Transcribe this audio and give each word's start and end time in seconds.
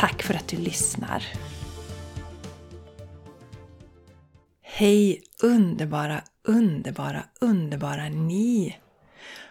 Tack 0.00 0.22
för 0.22 0.34
att 0.34 0.48
du 0.48 0.56
lyssnar! 0.56 1.24
Hej 4.62 5.22
underbara, 5.42 6.22
underbara, 6.42 7.24
underbara 7.40 8.08
ni! 8.08 8.78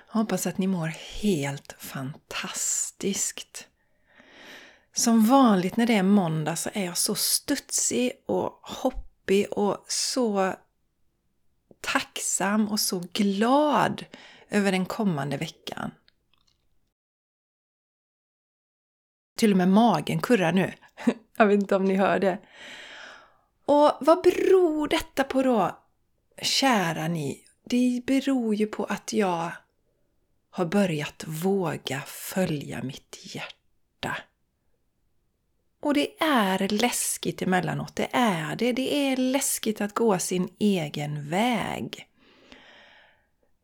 Jag 0.07 0.13
hoppas 0.13 0.47
att 0.47 0.57
ni 0.57 0.67
mår 0.67 0.87
helt 1.21 1.75
fantastiskt. 1.79 3.67
Som 4.95 5.25
vanligt 5.25 5.77
när 5.77 5.87
det 5.87 5.95
är 5.95 6.03
måndag 6.03 6.55
så 6.55 6.69
är 6.73 6.85
jag 6.85 6.97
så 6.97 7.15
studsig 7.15 8.11
och 8.25 8.59
hoppig 8.61 9.47
och 9.51 9.85
så 9.87 10.53
tacksam 11.81 12.67
och 12.67 12.79
så 12.79 13.03
glad 13.13 14.05
över 14.49 14.71
den 14.71 14.85
kommande 14.85 15.37
veckan. 15.37 15.91
Till 19.39 19.51
och 19.51 19.57
med 19.57 19.69
magen 19.69 20.21
kurrar 20.21 20.51
nu. 20.51 20.73
Jag 21.37 21.45
vet 21.45 21.61
inte 21.61 21.75
om 21.75 21.85
ni 21.85 21.95
hör 21.95 22.19
det. 22.19 22.37
Och 23.65 23.91
vad 23.99 24.23
beror 24.23 24.87
detta 24.87 25.23
på 25.23 25.43
då, 25.43 25.77
kära 26.41 27.07
ni? 27.07 27.43
Det 27.63 28.01
beror 28.05 28.55
ju 28.55 28.67
på 28.67 28.83
att 28.83 29.13
jag 29.13 29.51
har 30.49 30.65
börjat 30.65 31.23
våga 31.27 32.01
följa 32.05 32.83
mitt 32.83 33.19
hjärta. 33.21 34.17
Och 35.81 35.93
det 35.93 36.23
är 36.23 36.67
läskigt 36.67 37.41
emellanåt, 37.41 37.95
det 37.95 38.09
är 38.11 38.55
det. 38.55 38.73
Det 38.73 38.95
är 38.95 39.17
läskigt 39.17 39.81
att 39.81 39.93
gå 39.93 40.19
sin 40.19 40.49
egen 40.59 41.29
väg. 41.29 42.07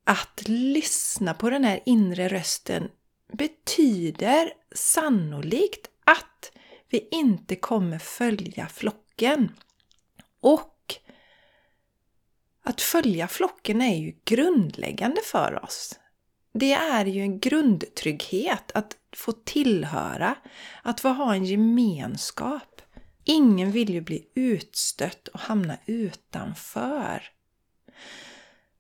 Att 0.03 0.43
lyssna 0.47 1.33
på 1.33 1.49
den 1.49 1.63
här 1.63 1.79
inre 1.85 2.27
rösten 2.27 2.89
betyder 3.33 4.51
sannolikt 4.75 5.89
att 6.03 6.51
vi 6.89 7.07
inte 7.11 7.55
kommer 7.55 7.99
följa 7.99 8.67
flocken. 8.67 9.51
Och 10.39 10.95
att 12.63 12.81
följa 12.81 13.27
flocken 13.27 13.81
är 13.81 13.95
ju 13.95 14.15
grundläggande 14.25 15.21
för 15.21 15.63
oss. 15.63 15.99
Det 16.53 16.73
är 16.73 17.05
ju 17.05 17.21
en 17.21 17.39
grundtrygghet 17.39 18.71
att 18.71 18.97
få 19.15 19.31
tillhöra, 19.31 20.35
att 20.83 20.99
få 20.99 21.09
ha 21.09 21.35
en 21.35 21.45
gemenskap. 21.45 22.81
Ingen 23.23 23.71
vill 23.71 23.89
ju 23.89 24.01
bli 24.01 24.29
utstött 24.35 25.27
och 25.27 25.39
hamna 25.39 25.77
utanför. 25.85 27.23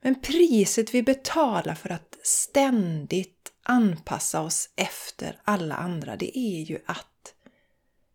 Men 0.01 0.21
priset 0.21 0.93
vi 0.93 1.03
betalar 1.03 1.75
för 1.75 1.89
att 1.89 2.17
ständigt 2.23 3.51
anpassa 3.65 4.41
oss 4.41 4.69
efter 4.75 5.39
alla 5.43 5.75
andra, 5.75 6.15
det 6.15 6.39
är 6.39 6.61
ju 6.61 6.79
att 6.85 7.33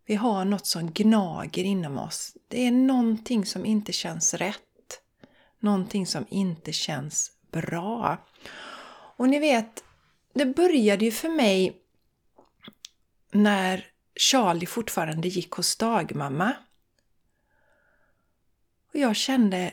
vi 0.07 0.15
har 0.15 0.45
något 0.45 0.67
som 0.67 0.91
gnager 0.91 1.65
inom 1.65 1.99
oss. 1.99 2.37
Det 2.49 2.67
är 2.67 2.71
någonting 2.71 3.47
som 3.47 3.67
inte 3.67 3.93
känns 3.93 4.35
rätt. 4.35 5.01
Någonting 5.59 6.07
som 6.07 6.27
inte 6.29 6.73
känns 6.73 7.33
bra. 7.51 8.27
Och 9.17 9.29
ni 9.29 9.39
vet, 9.39 9.85
det 10.35 10.47
började 10.47 11.05
ju 11.05 11.11
för 11.11 11.29
mig 11.29 11.83
när 13.31 13.87
Charlie 14.15 14.67
fortfarande 14.67 15.29
gick 15.29 15.51
hos 15.51 15.77
dagmamma. 15.77 16.53
Och 18.93 19.01
jag 19.01 19.17
kände, 19.17 19.73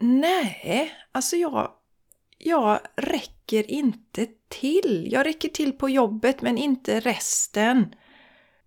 nej, 0.00 0.92
alltså 1.12 1.36
jag, 1.36 1.72
jag 2.38 2.80
räcker 2.96 3.41
räcker 3.52 3.70
inte 3.70 4.26
till. 4.48 5.08
Jag 5.12 5.26
räcker 5.26 5.48
till 5.48 5.72
på 5.72 5.88
jobbet 5.88 6.42
men 6.42 6.58
inte 6.58 7.00
resten. 7.00 7.94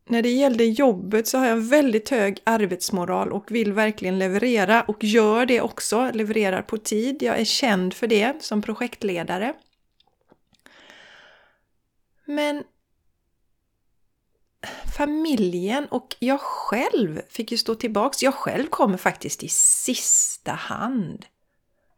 När 0.07 0.21
det 0.21 0.29
gällde 0.29 0.63
jobbet 0.65 1.27
så 1.27 1.37
har 1.37 1.45
jag 1.47 1.57
väldigt 1.57 2.09
hög 2.09 2.41
arbetsmoral 2.43 3.31
och 3.31 3.51
vill 3.51 3.73
verkligen 3.73 4.19
leverera 4.19 4.83
och 4.83 5.03
gör 5.03 5.45
det 5.45 5.61
också, 5.61 6.11
levererar 6.13 6.61
på 6.61 6.77
tid. 6.77 7.23
Jag 7.23 7.39
är 7.39 7.45
känd 7.45 7.93
för 7.93 8.07
det 8.07 8.43
som 8.43 8.61
projektledare. 8.61 9.53
Men 12.25 12.63
familjen 14.97 15.85
och 15.85 16.15
jag 16.19 16.39
själv 16.41 17.21
fick 17.29 17.51
ju 17.51 17.57
stå 17.57 17.75
tillbaks. 17.75 18.23
Jag 18.23 18.33
själv 18.33 18.67
kommer 18.67 18.97
faktiskt 18.97 19.43
i 19.43 19.49
sista 19.49 20.51
hand. 20.51 21.25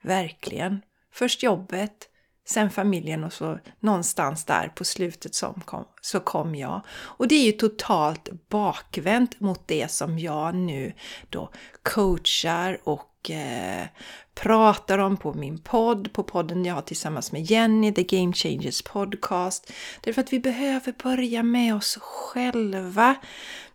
Verkligen. 0.04 0.82
Först 1.12 1.44
jobbet, 1.44 2.10
sen 2.50 2.70
familjen 2.70 3.24
och 3.24 3.34
så 3.34 3.60
någonstans 3.80 4.46
där 4.46 4.72
på 4.76 4.84
slutet 4.84 5.36
som 5.36 5.62
kom, 5.66 5.86
så 6.02 6.20
kom 6.20 6.56
jag. 6.56 6.82
Och 6.90 7.28
det 7.28 7.36
är 7.36 7.46
ju 7.46 7.52
totalt 7.52 8.30
bakvänt 8.50 9.40
mot 9.40 9.68
det 9.68 9.92
som 9.92 10.20
jag 10.20 10.56
nu 10.56 10.94
då 11.30 11.50
coachar 11.84 12.80
och 12.84 13.32
eh, 13.32 13.88
pratar 14.36 14.98
om 14.98 15.18
på 15.18 15.34
min 15.34 15.58
podd, 15.58 16.14
på 16.14 16.24
podden 16.24 16.66
jag 16.66 16.76
har 16.76 16.82
tillsammans 16.82 17.32
med 17.32 17.42
Jenny, 17.42 17.94
The 17.94 18.04
Game 18.04 18.34
Changers 18.34 18.82
Podcast. 18.82 19.72
Därför 20.02 20.22
att 20.22 20.34
vi 20.34 20.40
behöver 20.40 20.94
börja 21.04 21.44
med 21.44 21.76
oss 21.76 21.98
själva. 22.02 23.16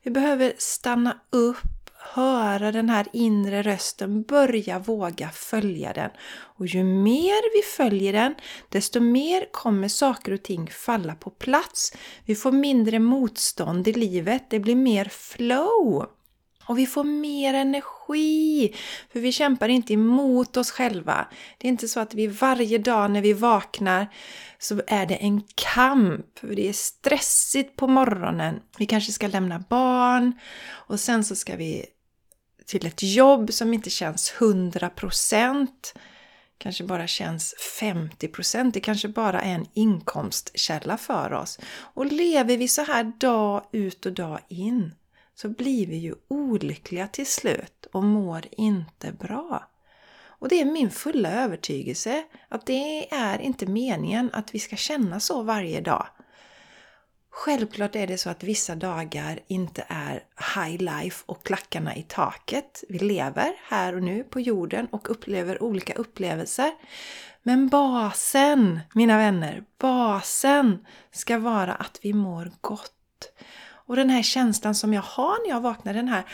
Vi 0.03 0.11
behöver 0.11 0.53
stanna 0.59 1.17
upp 1.31 1.82
höra 2.15 2.73
den 2.73 2.89
här 2.89 3.07
inre 3.13 3.63
rösten, 3.63 4.23
börja 4.23 4.79
våga 4.79 5.31
följa 5.31 5.93
den. 5.93 6.11
Och 6.31 6.67
ju 6.67 6.85
mer 6.85 7.57
vi 7.57 7.63
följer 7.63 8.13
den, 8.13 8.35
desto 8.69 9.01
mer 9.01 9.53
kommer 9.53 9.89
saker 9.89 10.33
och 10.33 10.43
ting 10.43 10.71
falla 10.71 11.15
på 11.15 11.31
plats. 11.31 11.93
Vi 12.25 12.35
får 12.35 12.53
mindre 12.53 12.99
motstånd 12.99 13.89
i 13.89 13.93
livet, 13.93 14.51
det 14.51 14.61
blir 14.61 14.77
mer 14.77 15.05
flow. 15.05 16.07
Och 16.65 16.79
vi 16.79 16.87
får 16.87 17.05
mer 17.05 17.55
energi, 17.55 18.75
för 19.13 19.21
vi 19.21 19.33
kämpar 19.33 19.69
inte 19.69 19.93
emot 19.93 20.57
oss 20.57 20.71
själva. 20.71 21.29
Det 21.59 21.67
är 21.67 21.69
inte 21.69 21.89
så 21.89 22.01
att 22.01 22.15
vi 22.15 22.27
varje 22.27 22.79
dag 22.79 23.11
när 23.11 23.21
vi 23.21 23.33
vaknar 23.33 24.07
så 24.59 24.83
är 24.87 25.07
det 25.07 25.15
en 25.15 25.43
kamp. 25.55 26.27
Det 26.41 26.69
är 26.69 26.73
stressigt 26.73 27.77
på 27.77 27.89
morgonen. 27.89 28.61
Vi 28.79 28.87
kanske 28.87 29.13
ska 29.13 29.27
lämna 29.27 29.59
barn 29.59 30.39
och 30.71 31.01
sen 31.01 31.25
så 31.25 31.37
ska 31.37 31.57
vi 31.57 31.87
till 32.67 32.87
ett 32.87 33.03
jobb 33.03 33.53
som 33.53 33.75
inte 33.75 33.91
känns 33.91 34.35
100% 34.39 35.69
kanske 36.63 36.85
bara 36.85 37.07
känns 37.07 37.55
50%, 37.81 38.71
det 38.73 38.81
kanske 38.81 39.09
bara 39.09 39.41
är 39.41 39.55
en 39.55 39.67
inkomstkälla 39.75 40.97
för 40.97 41.33
oss. 41.33 41.59
Och 41.95 42.07
lever 42.07 42.57
vi 42.57 42.69
så 42.69 42.83
här 42.83 43.13
dag 43.19 43.65
ut 43.73 44.07
och 44.07 44.13
dag 44.13 44.41
in 44.49 44.95
så 45.35 45.49
blir 45.49 45.87
vi 45.87 45.97
ju 45.97 46.15
olyckliga 46.29 47.09
till 47.09 47.27
slut 47.27 47.87
och 47.93 48.05
mår 48.05 48.43
inte 48.51 49.13
bra. 49.13 49.69
Och 50.25 50.49
det 50.49 50.61
är 50.61 50.65
min 50.65 50.91
fulla 50.91 51.31
övertygelse 51.31 52.25
att 52.49 52.67
det 52.67 53.15
är 53.15 53.39
inte 53.39 53.67
meningen 53.67 54.31
att 54.33 54.55
vi 54.55 54.59
ska 54.59 54.77
känna 54.77 55.21
så 55.21 55.43
varje 55.43 55.81
dag. 55.81 56.07
Självklart 57.31 57.97
är 57.97 58.07
det 58.07 58.19
så 58.19 58.31
att 58.31 58.45
vissa 58.45 58.75
dagar 58.75 59.41
inte 59.47 59.85
är 59.89 60.25
high 60.55 60.83
life 60.83 61.25
och 61.27 61.43
klackarna 61.43 61.97
i 61.97 62.03
taket. 62.03 62.85
Vi 62.89 62.99
lever 62.99 63.53
här 63.69 63.95
och 63.95 64.03
nu 64.03 64.25
på 64.25 64.41
jorden 64.41 64.87
och 64.87 65.11
upplever 65.11 65.63
olika 65.63 65.95
upplevelser. 65.95 66.71
Men 67.43 67.69
basen, 67.69 68.81
mina 68.95 69.17
vänner, 69.17 69.65
basen 69.79 70.87
ska 71.11 71.39
vara 71.39 71.75
att 71.75 71.99
vi 72.03 72.13
mår 72.13 72.53
gott. 72.61 72.93
Och 73.87 73.97
den 73.97 74.11
här 74.11 74.23
känslan 74.23 74.75
som 74.75 74.93
jag 74.93 75.03
har 75.03 75.47
när 75.47 75.55
jag 75.55 75.61
vaknar, 75.61 75.95
den 75.95 76.09
här 76.09 76.25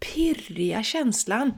pirriga 0.00 0.82
känslan. 0.82 1.52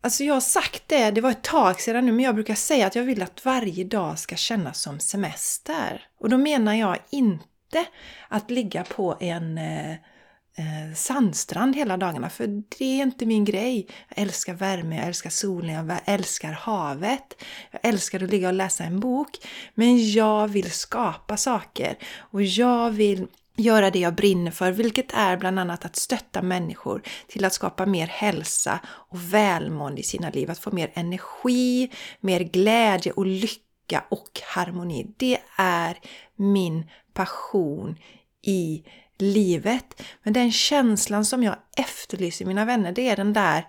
Alltså 0.00 0.24
jag 0.24 0.34
har 0.34 0.40
sagt 0.40 0.82
det, 0.86 1.10
det 1.10 1.20
var 1.20 1.30
ett 1.30 1.42
tag 1.42 1.80
sedan 1.80 2.06
nu, 2.06 2.12
men 2.12 2.24
jag 2.24 2.34
brukar 2.34 2.54
säga 2.54 2.86
att 2.86 2.94
jag 2.94 3.02
vill 3.02 3.22
att 3.22 3.44
varje 3.44 3.84
dag 3.84 4.18
ska 4.18 4.36
kännas 4.36 4.80
som 4.80 5.00
semester. 5.00 6.06
Och 6.20 6.28
då 6.28 6.38
menar 6.38 6.74
jag 6.74 6.98
inte 7.10 7.84
att 8.28 8.50
ligga 8.50 8.84
på 8.84 9.16
en 9.20 9.58
eh, 9.58 9.92
eh 9.92 10.94
sandstrand 10.94 11.76
hela 11.76 11.96
dagarna, 11.96 12.30
för 12.30 12.46
det 12.78 12.84
är 12.84 13.02
inte 13.02 13.26
min 13.26 13.44
grej. 13.44 13.88
Jag 14.08 14.18
älskar 14.18 14.54
värme, 14.54 14.96
jag 14.96 15.06
älskar 15.06 15.30
solen, 15.30 15.88
jag 15.88 16.00
älskar 16.04 16.52
havet. 16.52 17.42
Jag 17.70 17.80
älskar 17.84 18.22
att 18.22 18.30
ligga 18.30 18.48
och 18.48 18.54
läsa 18.54 18.84
en 18.84 19.00
bok. 19.00 19.30
Men 19.74 20.10
jag 20.10 20.48
vill 20.48 20.70
skapa 20.70 21.36
saker 21.36 21.98
och 22.18 22.42
jag 22.42 22.90
vill 22.90 23.26
göra 23.58 23.90
det 23.90 23.98
jag 23.98 24.14
brinner 24.14 24.50
för, 24.50 24.72
vilket 24.72 25.12
är 25.14 25.36
bland 25.36 25.58
annat 25.58 25.84
att 25.84 25.96
stötta 25.96 26.42
människor 26.42 27.02
till 27.28 27.44
att 27.44 27.52
skapa 27.52 27.86
mer 27.86 28.06
hälsa 28.06 28.80
och 28.86 29.34
välmående 29.34 30.00
i 30.00 30.04
sina 30.04 30.30
liv, 30.30 30.50
att 30.50 30.58
få 30.58 30.70
mer 30.70 30.90
energi, 30.94 31.90
mer 32.20 32.40
glädje 32.40 33.12
och 33.12 33.26
lycka 33.26 34.04
och 34.08 34.40
harmoni. 34.42 35.14
Det 35.16 35.38
är 35.56 35.98
min 36.36 36.90
passion 37.12 37.96
i 38.42 38.84
livet. 39.18 40.02
Men 40.22 40.32
den 40.32 40.52
känslan 40.52 41.24
som 41.24 41.42
jag 41.42 41.56
efterlyser 41.76 42.44
mina 42.44 42.64
vänner, 42.64 42.92
det 42.92 43.08
är 43.08 43.16
den 43.16 43.32
där 43.32 43.66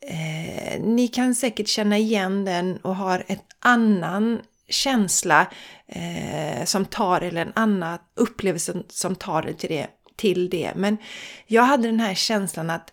eh, 0.00 0.80
ni 0.82 1.08
kan 1.08 1.34
säkert 1.34 1.68
känna 1.68 1.98
igen 1.98 2.44
den 2.44 2.76
och 2.76 2.96
har 2.96 3.24
en 3.26 3.38
annan 3.58 4.40
känsla 4.68 5.46
eh, 5.86 6.64
som 6.64 6.84
tar 6.84 7.20
eller 7.20 7.42
en 7.42 7.52
annan 7.54 7.98
upplevelse 8.14 8.82
som 8.88 9.16
tar 9.16 9.42
dig 9.42 9.54
till 9.54 9.70
det, 9.70 9.86
till 10.16 10.50
det. 10.50 10.72
Men 10.76 10.96
jag 11.46 11.62
hade 11.62 11.88
den 11.88 12.00
här 12.00 12.14
känslan 12.14 12.70
att 12.70 12.92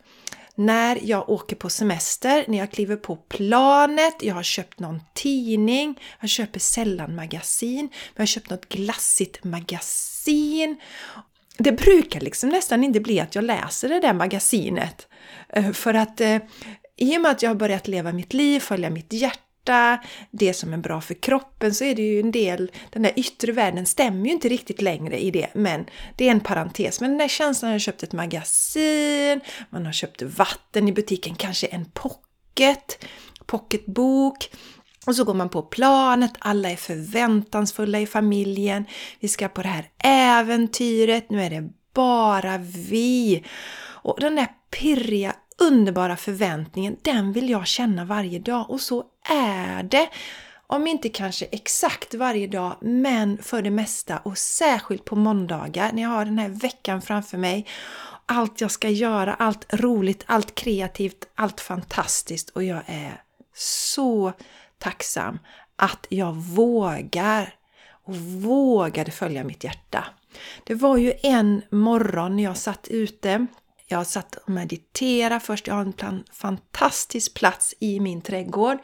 när 0.56 1.00
jag 1.04 1.30
åker 1.30 1.56
på 1.56 1.70
semester, 1.70 2.46
när 2.48 2.58
jag 2.58 2.72
kliver 2.72 2.96
på 2.96 3.16
planet, 3.16 4.16
jag 4.22 4.36
har 4.36 4.44
köpt 4.44 4.80
någon 4.80 5.02
tidning, 5.14 6.00
jag 6.20 6.30
köper 6.30 6.60
sällan 6.60 7.16
magasin, 7.16 7.80
men 7.80 7.90
jag 8.14 8.22
har 8.22 8.26
köpt 8.26 8.50
något 8.50 8.70
glassigt 8.70 9.44
magasin. 9.44 10.78
Det 11.58 11.72
brukar 11.72 12.20
liksom 12.20 12.50
nästan 12.50 12.84
inte 12.84 13.00
bli 13.00 13.20
att 13.20 13.36
jag 13.36 13.44
läser 13.44 13.90
det 13.90 14.00
där 14.00 14.14
magasinet. 14.14 15.08
Eh, 15.50 15.72
för 15.72 15.94
att 15.94 16.22
eh, 16.22 16.38
i 16.98 17.18
och 17.18 17.22
med 17.22 17.32
att 17.32 17.42
jag 17.42 17.50
har 17.50 17.56
börjat 17.56 17.88
leva 17.88 18.12
mitt 18.12 18.34
liv, 18.34 18.60
följa 18.60 18.90
mitt 18.90 19.14
hjärta, 19.14 19.40
det 20.32 20.54
som 20.54 20.74
är 20.74 20.78
bra 20.78 21.02
för 21.02 21.14
kroppen 21.14 21.74
så 21.74 21.84
är 21.84 21.96
det 21.96 22.02
ju 22.02 22.20
en 22.20 22.32
del, 22.32 22.72
den 22.90 23.02
där 23.02 23.12
yttre 23.16 23.52
världen 23.52 23.86
stämmer 23.86 24.26
ju 24.26 24.32
inte 24.32 24.50
riktigt 24.50 24.82
längre 24.82 25.20
i 25.20 25.32
det, 25.32 25.48
men 25.54 25.86
det 26.16 26.28
är 26.28 26.32
en 26.32 26.40
parentes. 26.40 27.02
Men 27.02 27.10
den 27.10 27.18
där 27.18 27.28
känslan, 27.28 27.72
jag 27.72 27.76
har 27.76 27.80
köpt 27.80 28.04
ett 28.04 28.14
magasin, 28.14 29.42
man 29.70 29.86
har 29.86 29.94
köpt 29.94 30.22
vatten 30.22 30.88
i 30.88 30.92
butiken, 30.92 31.36
kanske 31.36 31.68
en 31.68 31.86
pocket, 31.86 33.06
pocketbok, 33.46 34.50
och 35.06 35.16
så 35.16 35.24
går 35.24 35.34
man 35.34 35.50
på 35.50 35.62
planet, 35.62 36.32
alla 36.40 36.70
är 36.70 36.76
förväntansfulla 36.76 38.00
i 38.00 38.08
familjen, 38.08 38.86
vi 39.20 39.28
ska 39.28 39.48
på 39.48 39.62
det 39.62 39.68
här 39.68 39.90
äventyret, 40.04 41.30
nu 41.30 41.44
är 41.44 41.50
det 41.50 41.70
bara 41.94 42.58
vi. 42.58 43.44
Och 44.04 44.18
den 44.20 44.36
där 44.36 44.48
pirriga 44.80 45.36
underbara 45.58 46.18
förväntningen, 46.18 46.98
den 47.02 47.34
vill 47.34 47.50
jag 47.50 47.68
känna 47.68 48.06
varje 48.06 48.40
dag 48.40 48.70
och 48.70 48.82
så 48.82 49.04
är 49.30 49.84
det. 49.84 50.10
Om 50.68 50.88
inte 50.88 51.10
kanske 51.10 51.46
exakt 51.46 52.14
varje 52.14 52.48
dag, 52.48 52.76
men 52.82 53.38
för 53.38 53.62
det 53.62 53.70
mesta 53.70 54.18
och 54.18 54.38
särskilt 54.38 55.06
på 55.06 55.16
måndagar 55.16 55.92
när 55.94 56.02
jag 56.02 56.10
har 56.10 56.26
den 56.26 56.40
här 56.40 56.50
veckan 56.50 57.02
framför 57.02 57.38
mig. 57.38 57.68
Allt 58.26 58.62
jag 58.62 58.72
ska 58.72 58.90
göra, 58.90 59.34
allt 59.34 59.74
roligt, 59.74 60.24
allt 60.26 60.56
kreativt, 60.56 61.28
allt 61.36 61.62
fantastiskt 61.62 62.50
och 62.50 62.64
jag 62.64 62.82
är 62.86 63.22
så 63.56 64.34
tacksam 64.78 65.40
att 65.76 66.08
jag 66.10 66.36
vågar 66.36 67.56
och 68.06 68.16
vågade 68.16 69.12
följa 69.12 69.44
mitt 69.44 69.64
hjärta. 69.64 70.06
Det 70.64 70.76
var 70.76 70.98
ju 70.98 71.14
en 71.24 71.62
morgon 71.72 72.36
när 72.36 72.44
jag 72.44 72.58
satt 72.58 72.88
ute 72.88 73.48
jag 73.88 74.08
satt 74.08 74.36
och 74.36 74.50
mediterade 74.50 75.40
först. 75.40 75.68
Jag 75.68 75.76
har 75.76 75.94
en 76.06 76.24
fantastisk 76.32 77.34
plats 77.34 77.76
i 77.80 78.00
min 78.00 78.22
trädgård. 78.22 78.78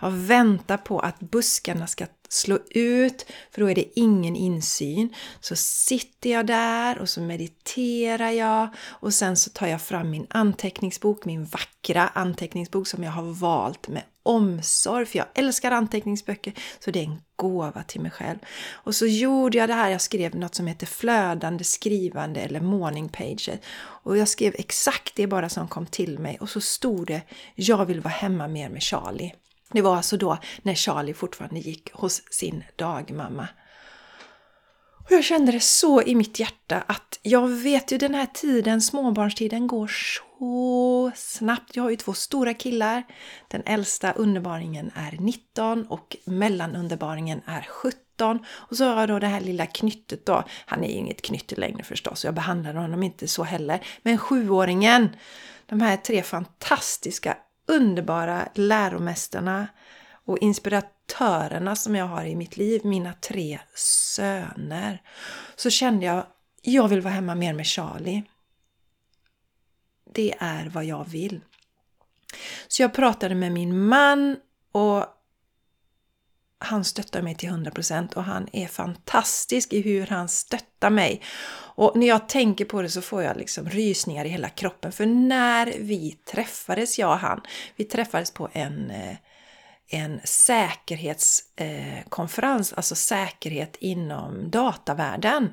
Jag 0.00 0.10
väntar 0.10 0.76
på 0.76 1.00
att 1.00 1.20
buskarna 1.20 1.86
ska 1.86 2.06
slå 2.28 2.58
ut, 2.70 3.26
för 3.50 3.60
då 3.60 3.70
är 3.70 3.74
det 3.74 3.98
ingen 3.98 4.36
insyn. 4.36 5.14
Så 5.40 5.56
sitter 5.56 6.30
jag 6.30 6.46
där 6.46 6.98
och 6.98 7.08
så 7.08 7.20
mediterar 7.20 8.30
jag 8.30 8.68
och 8.88 9.14
sen 9.14 9.36
så 9.36 9.50
tar 9.50 9.66
jag 9.66 9.82
fram 9.82 10.10
min 10.10 10.26
anteckningsbok, 10.30 11.24
min 11.24 11.44
vackra 11.44 12.08
anteckningsbok 12.08 12.86
som 12.86 13.02
jag 13.02 13.12
har 13.12 13.22
valt 13.22 13.88
med 13.88 14.02
omsorg, 14.24 15.06
för 15.06 15.18
jag 15.18 15.26
älskar 15.34 15.70
anteckningsböcker, 15.70 16.52
så 16.78 16.90
det 16.90 16.98
är 16.98 17.04
en 17.04 17.22
gåva 17.36 17.82
till 17.82 18.00
mig 18.00 18.10
själv. 18.10 18.38
Och 18.72 18.94
så 18.94 19.06
gjorde 19.06 19.58
jag 19.58 19.68
det 19.68 19.74
här, 19.74 19.90
jag 19.90 20.00
skrev 20.00 20.34
något 20.34 20.54
som 20.54 20.66
heter 20.66 20.86
flödande 20.86 21.64
skrivande 21.64 22.40
eller 22.40 22.60
morning 22.60 23.08
pages. 23.08 23.58
Och 23.76 24.16
jag 24.16 24.28
skrev 24.28 24.54
exakt 24.58 25.16
det 25.16 25.26
bara 25.26 25.48
som 25.48 25.68
kom 25.68 25.86
till 25.86 26.18
mig 26.18 26.38
och 26.40 26.48
så 26.48 26.60
stod 26.60 27.06
det 27.06 27.22
Jag 27.54 27.86
vill 27.86 28.00
vara 28.00 28.14
hemma 28.14 28.48
mer 28.48 28.68
med 28.68 28.82
Charlie. 28.82 29.34
Det 29.72 29.82
var 29.82 29.96
alltså 29.96 30.16
då 30.16 30.38
när 30.62 30.74
Charlie 30.74 31.14
fortfarande 31.14 31.60
gick 31.60 31.92
hos 31.92 32.22
sin 32.30 32.64
dagmamma. 32.76 33.48
Och 35.04 35.12
jag 35.12 35.24
kände 35.24 35.52
det 35.52 35.60
så 35.60 36.02
i 36.02 36.14
mitt 36.14 36.40
hjärta 36.40 36.84
att 36.86 37.18
jag 37.22 37.48
vet 37.48 37.92
ju 37.92 37.98
den 37.98 38.14
här 38.14 38.26
tiden, 38.26 38.80
småbarnstiden, 38.80 39.66
går 39.66 39.86
så 39.88 41.12
snabbt. 41.14 41.76
Jag 41.76 41.82
har 41.82 41.90
ju 41.90 41.96
två 41.96 42.12
stora 42.12 42.54
killar. 42.54 43.02
Den 43.48 43.62
äldsta 43.66 44.12
underbaringen 44.12 44.90
är 44.94 45.16
19 45.20 45.86
och 45.86 46.16
mellanunderbaringen 46.24 47.40
är 47.46 47.62
17. 47.62 48.38
Och 48.48 48.76
så 48.76 48.84
har 48.84 49.00
jag 49.00 49.08
då 49.08 49.18
det 49.18 49.26
här 49.26 49.40
lilla 49.40 49.66
knyttet 49.66 50.26
då. 50.26 50.44
Han 50.66 50.84
är 50.84 50.88
ju 50.88 50.94
inget 50.94 51.22
knytte 51.22 51.56
längre 51.56 51.82
förstås, 51.82 52.24
jag 52.24 52.34
behandlar 52.34 52.74
honom 52.74 53.02
inte 53.02 53.28
så 53.28 53.42
heller. 53.42 53.86
Men 54.02 54.18
sjuåringen, 54.18 55.16
de 55.66 55.80
här 55.80 55.96
tre 55.96 56.22
fantastiska 56.22 57.36
underbara 57.66 58.48
läromästarna 58.54 59.66
och 60.26 60.38
inspiratörerna 60.38 61.76
som 61.76 61.96
jag 61.96 62.06
har 62.06 62.24
i 62.24 62.36
mitt 62.36 62.56
liv, 62.56 62.80
mina 62.84 63.12
tre 63.12 63.58
söner, 63.74 65.02
så 65.56 65.70
kände 65.70 66.06
jag 66.06 66.26
jag 66.66 66.88
vill 66.88 67.00
vara 67.00 67.14
hemma 67.14 67.34
mer 67.34 67.52
med 67.52 67.66
Charlie. 67.66 68.22
Det 70.14 70.34
är 70.38 70.68
vad 70.68 70.84
jag 70.84 71.04
vill. 71.08 71.40
Så 72.68 72.82
jag 72.82 72.94
pratade 72.94 73.34
med 73.34 73.52
min 73.52 73.86
man 73.86 74.36
och 74.72 75.06
han 76.58 76.84
stöttar 76.84 77.22
mig 77.22 77.34
till 77.34 77.48
100% 77.48 78.14
och 78.14 78.24
han 78.24 78.48
är 78.52 78.66
fantastisk 78.66 79.72
i 79.72 79.80
hur 79.80 80.06
han 80.06 80.28
stöttar 80.28 80.90
mig. 80.90 81.22
Och 81.76 81.96
när 81.96 82.06
jag 82.06 82.28
tänker 82.28 82.64
på 82.64 82.82
det 82.82 82.90
så 82.90 83.02
får 83.02 83.22
jag 83.22 83.36
liksom 83.36 83.68
rysningar 83.68 84.24
i 84.24 84.28
hela 84.28 84.48
kroppen. 84.48 84.92
För 84.92 85.06
när 85.06 85.66
vi 85.66 86.18
träffades, 86.32 86.98
jag 86.98 87.10
och 87.10 87.18
han, 87.18 87.40
vi 87.76 87.84
träffades 87.84 88.30
på 88.30 88.48
en, 88.52 88.90
eh, 88.90 89.16
en 89.88 90.20
säkerhetskonferens, 90.24 92.72
eh, 92.72 92.78
alltså 92.78 92.94
säkerhet 92.94 93.76
inom 93.80 94.50
datavärlden 94.50 95.50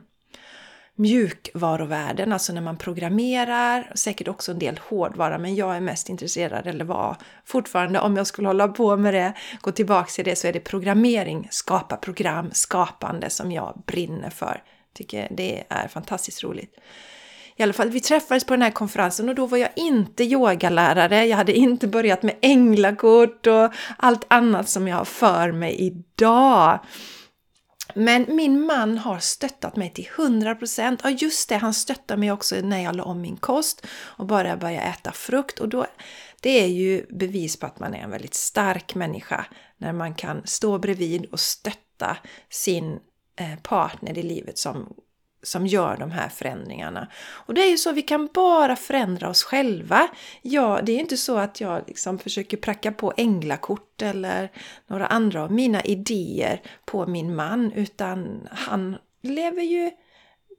mjukvaruvärlden, 1.01 2.33
alltså 2.33 2.53
när 2.53 2.61
man 2.61 2.77
programmerar, 2.77 3.91
säkert 3.95 4.27
också 4.27 4.51
en 4.51 4.59
del 4.59 4.79
hårdvara, 4.89 5.37
men 5.37 5.55
jag 5.55 5.75
är 5.75 5.81
mest 5.81 6.09
intresserad, 6.09 6.67
eller 6.67 6.85
var 6.85 7.17
fortfarande, 7.45 7.99
om 7.99 8.17
jag 8.17 8.27
skulle 8.27 8.47
hålla 8.47 8.67
på 8.67 8.97
med 8.97 9.13
det, 9.13 9.33
gå 9.61 9.71
tillbaks 9.71 10.15
till 10.15 10.25
det, 10.25 10.35
så 10.35 10.47
är 10.47 10.53
det 10.53 10.59
programmering, 10.59 11.47
skapa 11.51 11.97
program, 11.97 12.49
skapande 12.53 13.29
som 13.29 13.51
jag 13.51 13.83
brinner 13.85 14.29
för. 14.29 14.63
Tycker 14.93 15.27
det 15.31 15.63
är 15.69 15.87
fantastiskt 15.87 16.43
roligt. 16.43 16.75
I 17.55 17.63
alla 17.63 17.73
fall, 17.73 17.89
vi 17.89 17.99
träffades 17.99 18.43
på 18.43 18.53
den 18.53 18.61
här 18.61 18.71
konferensen 18.71 19.29
och 19.29 19.35
då 19.35 19.45
var 19.45 19.57
jag 19.57 19.69
inte 19.75 20.23
yogalärare, 20.23 21.25
jag 21.25 21.37
hade 21.37 21.53
inte 21.53 21.87
börjat 21.87 22.23
med 22.23 22.35
änglakort 22.41 23.47
och 23.47 23.73
allt 23.97 24.25
annat 24.27 24.69
som 24.69 24.87
jag 24.87 24.97
har 24.97 25.05
för 25.05 25.51
mig 25.51 25.75
idag. 25.81 26.79
Men 27.95 28.25
min 28.27 28.65
man 28.65 28.97
har 28.97 29.19
stöttat 29.19 29.75
mig 29.75 29.93
till 29.93 30.07
100%. 30.17 30.99
Ja, 31.03 31.09
just 31.09 31.49
det, 31.49 31.55
han 31.55 31.73
stöttade 31.73 32.19
mig 32.19 32.31
också 32.31 32.55
när 32.55 32.83
jag 32.83 32.95
la 32.95 33.03
om 33.03 33.21
min 33.21 33.37
kost 33.37 33.87
och 33.91 34.25
bara 34.25 34.57
började 34.57 34.85
äta 34.85 35.11
frukt. 35.11 35.59
Och 35.59 35.69
då, 35.69 35.85
det 36.41 36.49
är 36.49 36.67
ju 36.67 37.05
bevis 37.09 37.59
på 37.59 37.65
att 37.65 37.79
man 37.79 37.93
är 37.93 37.99
en 37.99 38.11
väldigt 38.11 38.33
stark 38.33 38.95
människa 38.95 39.45
när 39.77 39.93
man 39.93 40.15
kan 40.15 40.41
stå 40.45 40.77
bredvid 40.77 41.25
och 41.25 41.39
stötta 41.39 42.17
sin 42.49 42.99
eh, 43.35 43.59
partner 43.63 44.17
i 44.17 44.23
livet 44.23 44.57
som 44.57 44.93
som 45.43 45.67
gör 45.67 45.97
de 45.97 46.11
här 46.11 46.29
förändringarna. 46.29 47.07
Och 47.29 47.53
det 47.53 47.61
är 47.61 47.69
ju 47.69 47.77
så, 47.77 47.91
vi 47.91 48.01
kan 48.01 48.29
bara 48.33 48.75
förändra 48.75 49.29
oss 49.29 49.43
själva. 49.43 50.07
Ja, 50.41 50.79
det 50.83 50.91
är 50.91 50.99
inte 50.99 51.17
så 51.17 51.37
att 51.37 51.61
jag 51.61 51.83
liksom 51.87 52.19
försöker 52.19 52.57
pracka 52.57 52.91
på 52.91 53.13
änglakort 53.17 54.01
eller 54.01 54.51
några 54.87 55.07
andra 55.07 55.43
av 55.43 55.51
mina 55.51 55.81
idéer 55.81 56.61
på 56.85 57.07
min 57.07 57.35
man, 57.35 57.71
utan 57.71 58.47
han 58.51 58.97
lever 59.21 59.63
ju 59.63 59.91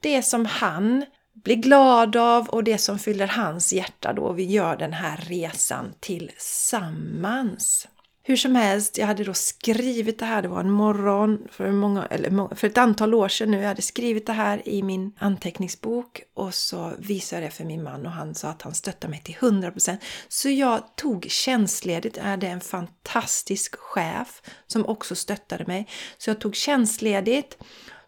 det 0.01 0.23
som 0.23 0.47
han 0.47 1.05
blir 1.35 1.57
glad 1.57 2.17
av 2.17 2.49
och 2.49 2.65
det 2.65 2.79
som 2.79 2.99
fyller 2.99 3.27
hans 3.27 3.73
hjärta 3.73 4.13
då 4.13 4.33
vi 4.33 4.45
gör 4.45 4.77
den 4.77 4.93
här 4.93 5.17
resan 5.17 5.95
tillsammans 6.01 7.89
hur 8.25 8.37
som 8.37 8.55
helst, 8.55 8.99
jag 8.99 9.07
hade 9.07 9.25
då 9.25 9.35
skrivit 9.35 10.19
det 10.19 10.25
här, 10.25 10.43
det 10.43 10.49
var 10.49 10.61
en 10.61 10.71
morgon 10.71 11.49
för, 11.51 11.73
många, 11.73 12.07
eller 12.07 12.55
för 12.55 12.67
ett 12.67 12.79
antal 12.79 13.15
år 13.15 13.29
sedan 13.29 13.51
nu. 13.51 13.61
Jag 13.61 13.69
hade 13.69 13.83
skrivit 13.83 14.27
det 14.27 14.33
här 14.33 14.69
i 14.69 14.83
min 14.83 15.13
anteckningsbok 15.19 16.23
och 16.35 16.55
så 16.55 16.93
visade 16.99 17.43
jag 17.43 17.51
det 17.51 17.55
för 17.55 17.65
min 17.65 17.83
man 17.83 18.07
och 18.07 18.13
han 18.13 18.35
sa 18.35 18.49
att 18.49 18.63
han 18.63 18.75
stöttade 18.75 19.11
mig 19.11 19.21
till 19.21 19.35
100%. 19.35 19.99
Så 20.29 20.49
jag 20.49 20.97
tog 20.97 21.27
tjänstledigt, 21.31 22.17
jag 22.17 22.25
hade 22.25 22.47
en 22.47 22.61
fantastisk 22.61 23.77
chef 23.77 24.43
som 24.67 24.87
också 24.87 25.15
stöttade 25.15 25.65
mig. 25.67 25.89
Så 26.19 26.31
jag 26.31 26.41
tog 26.41 26.55
tjänstledigt 26.55 27.59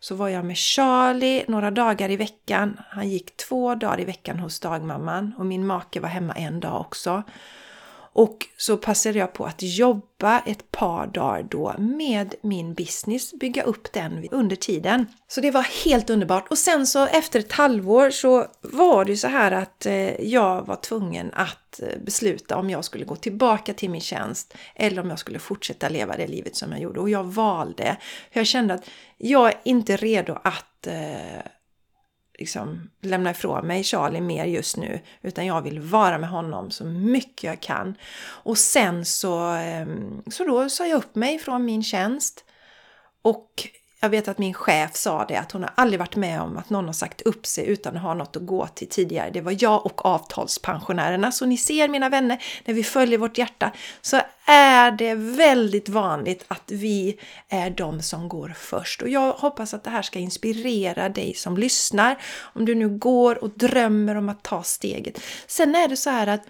så 0.00 0.14
var 0.14 0.28
jag 0.28 0.44
med 0.44 0.56
Charlie 0.56 1.44
några 1.48 1.70
dagar 1.70 2.10
i 2.10 2.16
veckan. 2.16 2.80
Han 2.88 3.08
gick 3.08 3.36
två 3.36 3.74
dagar 3.74 4.00
i 4.00 4.04
veckan 4.04 4.38
hos 4.38 4.60
dagmamman 4.60 5.34
och 5.38 5.46
min 5.46 5.66
make 5.66 6.00
var 6.00 6.08
hemma 6.08 6.32
en 6.34 6.60
dag 6.60 6.80
också. 6.80 7.22
Och 8.16 8.46
så 8.56 8.76
passade 8.76 9.18
jag 9.18 9.32
på 9.32 9.44
att 9.44 9.62
jobba 9.62 10.40
ett 10.40 10.70
par 10.70 11.06
dagar 11.06 11.46
då 11.50 11.74
med 11.78 12.34
min 12.42 12.74
business, 12.74 13.32
bygga 13.32 13.62
upp 13.62 13.92
den 13.92 14.28
under 14.30 14.56
tiden. 14.56 15.06
Så 15.28 15.40
det 15.40 15.50
var 15.50 15.84
helt 15.84 16.10
underbart. 16.10 16.50
Och 16.50 16.58
sen 16.58 16.86
så 16.86 17.06
efter 17.06 17.40
ett 17.40 17.52
halvår 17.52 18.10
så 18.10 18.46
var 18.60 19.04
det 19.04 19.10
ju 19.10 19.16
så 19.16 19.28
här 19.28 19.52
att 19.52 19.86
eh, 19.86 20.20
jag 20.20 20.66
var 20.66 20.76
tvungen 20.76 21.30
att 21.32 21.80
eh, 21.82 21.98
besluta 22.04 22.56
om 22.56 22.70
jag 22.70 22.84
skulle 22.84 23.04
gå 23.04 23.16
tillbaka 23.16 23.74
till 23.74 23.90
min 23.90 24.00
tjänst 24.00 24.54
eller 24.74 25.02
om 25.02 25.10
jag 25.10 25.18
skulle 25.18 25.38
fortsätta 25.38 25.88
leva 25.88 26.16
det 26.16 26.26
livet 26.26 26.56
som 26.56 26.72
jag 26.72 26.80
gjorde. 26.80 27.00
Och 27.00 27.10
jag 27.10 27.24
valde. 27.24 27.96
Jag 28.32 28.46
kände 28.46 28.74
att 28.74 28.84
jag 29.18 29.48
är 29.48 29.60
inte 29.64 29.96
redo 29.96 30.38
att 30.42 30.86
eh, 30.86 31.40
liksom 32.38 32.90
lämna 33.00 33.30
ifrån 33.30 33.66
mig 33.66 33.84
Charlie 33.84 34.20
mer 34.20 34.44
just 34.44 34.76
nu 34.76 35.00
utan 35.22 35.46
jag 35.46 35.62
vill 35.62 35.80
vara 35.80 36.18
med 36.18 36.28
honom 36.28 36.70
så 36.70 36.84
mycket 36.84 37.44
jag 37.44 37.60
kan. 37.60 37.94
Och 38.24 38.58
sen 38.58 39.04
så, 39.04 39.38
ehm, 39.40 40.22
så 40.26 40.44
då 40.44 40.68
sa 40.68 40.86
jag 40.86 40.96
upp 40.96 41.14
mig 41.14 41.38
från 41.38 41.64
min 41.64 41.82
tjänst 41.82 42.44
och 43.22 43.68
jag 44.04 44.10
vet 44.10 44.28
att 44.28 44.38
min 44.38 44.54
chef 44.54 44.96
sa 44.96 45.24
det 45.24 45.36
att 45.36 45.52
hon 45.52 45.62
har 45.62 45.72
aldrig 45.74 45.98
varit 45.98 46.16
med 46.16 46.40
om 46.40 46.56
att 46.58 46.70
någon 46.70 46.86
har 46.86 46.92
sagt 46.92 47.20
upp 47.20 47.46
sig 47.46 47.66
utan 47.66 47.96
att 47.96 48.02
ha 48.02 48.14
något 48.14 48.36
att 48.36 48.46
gå 48.46 48.66
till 48.66 48.88
tidigare. 48.88 49.30
Det 49.30 49.40
var 49.40 49.56
jag 49.58 49.86
och 49.86 50.06
avtalspensionärerna. 50.06 51.32
Så 51.32 51.46
ni 51.46 51.56
ser 51.56 51.88
mina 51.88 52.08
vänner, 52.08 52.42
när 52.64 52.74
vi 52.74 52.84
följer 52.84 53.18
vårt 53.18 53.38
hjärta 53.38 53.72
så 54.02 54.20
är 54.46 54.90
det 54.90 55.14
väldigt 55.14 55.88
vanligt 55.88 56.44
att 56.48 56.70
vi 56.70 57.18
är 57.48 57.70
de 57.70 58.02
som 58.02 58.28
går 58.28 58.54
först. 58.56 59.02
Och 59.02 59.08
jag 59.08 59.32
hoppas 59.32 59.74
att 59.74 59.84
det 59.84 59.90
här 59.90 60.02
ska 60.02 60.18
inspirera 60.18 61.08
dig 61.08 61.34
som 61.34 61.56
lyssnar. 61.56 62.18
Om 62.40 62.64
du 62.64 62.74
nu 62.74 62.88
går 62.88 63.44
och 63.44 63.50
drömmer 63.50 64.14
om 64.14 64.28
att 64.28 64.42
ta 64.42 64.62
steget. 64.62 65.20
Sen 65.46 65.74
är 65.74 65.88
det 65.88 65.96
så 65.96 66.10
här 66.10 66.26
att 66.26 66.42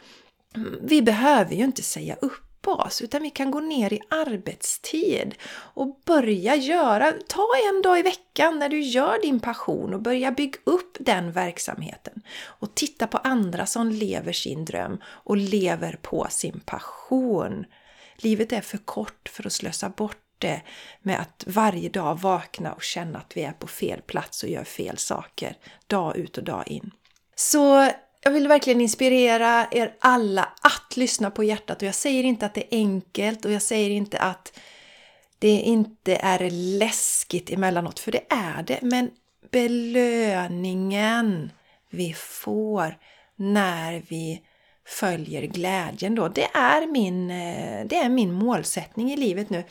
mm, 0.56 0.78
vi 0.82 1.02
behöver 1.02 1.54
ju 1.54 1.64
inte 1.64 1.82
säga 1.82 2.16
upp 2.20 2.44
oss 2.71 3.02
utan 3.02 3.23
vi 3.23 3.30
kan 3.30 3.50
gå 3.50 3.61
ner 3.61 3.92
i 3.92 4.00
arbetstid 4.09 5.35
och 5.54 6.00
börja 6.04 6.56
göra, 6.56 7.12
ta 7.28 7.47
en 7.73 7.83
dag 7.83 7.99
i 7.99 8.02
veckan 8.02 8.59
när 8.59 8.68
du 8.68 8.80
gör 8.80 9.23
din 9.23 9.40
passion 9.40 9.94
och 9.94 10.02
börja 10.02 10.30
bygga 10.30 10.59
upp 10.64 10.97
den 11.00 11.33
verksamheten. 11.33 12.23
Och 12.42 12.75
titta 12.75 13.06
på 13.06 13.18
andra 13.18 13.66
som 13.66 13.90
lever 13.90 14.33
sin 14.33 14.64
dröm 14.64 14.99
och 15.06 15.37
lever 15.37 15.99
på 16.02 16.26
sin 16.30 16.61
passion. 16.61 17.64
Livet 18.16 18.52
är 18.52 18.61
för 18.61 18.78
kort 18.78 19.28
för 19.28 19.47
att 19.47 19.52
slösa 19.52 19.88
bort 19.88 20.18
det 20.38 20.62
med 21.02 21.21
att 21.21 21.44
varje 21.47 21.88
dag 21.88 22.21
vakna 22.21 22.73
och 22.73 22.83
känna 22.83 23.18
att 23.18 23.37
vi 23.37 23.42
är 23.42 23.52
på 23.52 23.66
fel 23.66 24.02
plats 24.02 24.42
och 24.42 24.49
gör 24.49 24.64
fel 24.64 24.99
saker 24.99 25.56
dag 25.87 26.16
ut 26.16 26.38
och 26.38 26.44
dag 26.44 26.68
in. 26.68 26.90
Så 27.37 27.90
jag 28.25 28.31
vill 28.31 28.49
verkligen 28.49 28.81
inspirera 28.81 29.66
er 29.71 29.95
alla 29.99 30.49
att 30.61 30.97
lyssna 30.97 31.31
på 31.31 31.45
hjärtat 31.45 31.83
och 31.83 31.88
jag 31.88 31.95
säger 31.95 32.25
inte 32.25 32.47
att 32.47 32.54
det 32.54 32.75
är 32.75 32.78
enkelt 32.78 33.45
och 33.45 33.52
jag 33.52 33.62
säger 33.62 33.90
inte 33.90 34.19
att 34.19 34.59
det 35.38 35.61
inte 35.61 36.16
är 36.16 36.50
läskigt 36.78 37.50
emellanåt, 37.50 37.99
för 37.99 38.12
det 38.12 38.25
är 38.28 38.62
det. 38.62 38.78
Men 38.83 39.11
belöningen 39.50 41.50
vi 41.90 42.12
får 42.12 42.99
när 43.37 44.02
vi 44.09 44.43
följer 44.87 45.43
glädjen 45.43 46.14
då. 46.14 46.28
Det 46.28 46.49
är 46.54 46.87
min, 46.87 47.31
eh, 47.31 47.87
det 47.87 47.97
är 47.97 48.09
min 48.09 48.33
målsättning 48.33 49.12
i 49.12 49.16
livet 49.16 49.50
nu. 49.50 49.64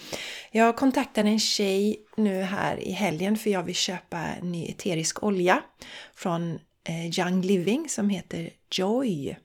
Jag 0.51 0.75
kontaktade 0.75 1.29
en 1.29 1.39
tjej 1.39 1.99
nu 2.17 2.41
här 2.41 2.79
i 2.79 2.91
helgen 2.91 3.37
för 3.37 3.49
jag 3.49 3.63
vill 3.63 3.75
köpa 3.75 4.25
ny 4.41 4.65
eterisk 4.65 5.23
olja 5.23 5.61
från 6.15 6.59
Eh, 6.83 7.19
Young 7.19 7.41
Living 7.41 7.89
som 7.89 8.09
heter 8.09 8.49
Joy. 8.71 9.37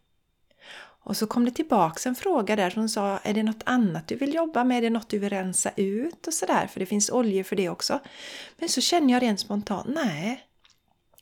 Och 1.09 1.17
så 1.17 1.27
kom 1.27 1.45
det 1.45 1.51
tillbaks 1.51 2.07
en 2.07 2.15
fråga 2.15 2.57
där 2.57 2.71
som 2.71 2.89
sa, 2.89 3.19
är 3.23 3.35
det 3.35 3.43
något 3.43 3.63
annat 3.65 4.09
du 4.09 4.17
vill 4.17 4.35
jobba 4.35 4.65
med? 4.65 4.79
Är 4.79 4.83
det 4.83 4.91
något 4.91 5.09
du 5.09 5.19
vill 5.19 5.31
rensa 5.31 5.71
ut? 5.77 6.27
Och 6.27 6.35
sådär, 6.35 6.67
för 6.67 6.81
det 6.81 6.87
finns 6.87 7.11
oljor 7.11 7.43
för 7.43 7.57
det 7.57 7.69
också. 7.69 8.01
Men 8.57 8.69
så 8.69 8.81
känner 8.81 9.15
jag 9.15 9.23
rent 9.23 9.41
spontant, 9.41 9.89
nej. 9.89 10.45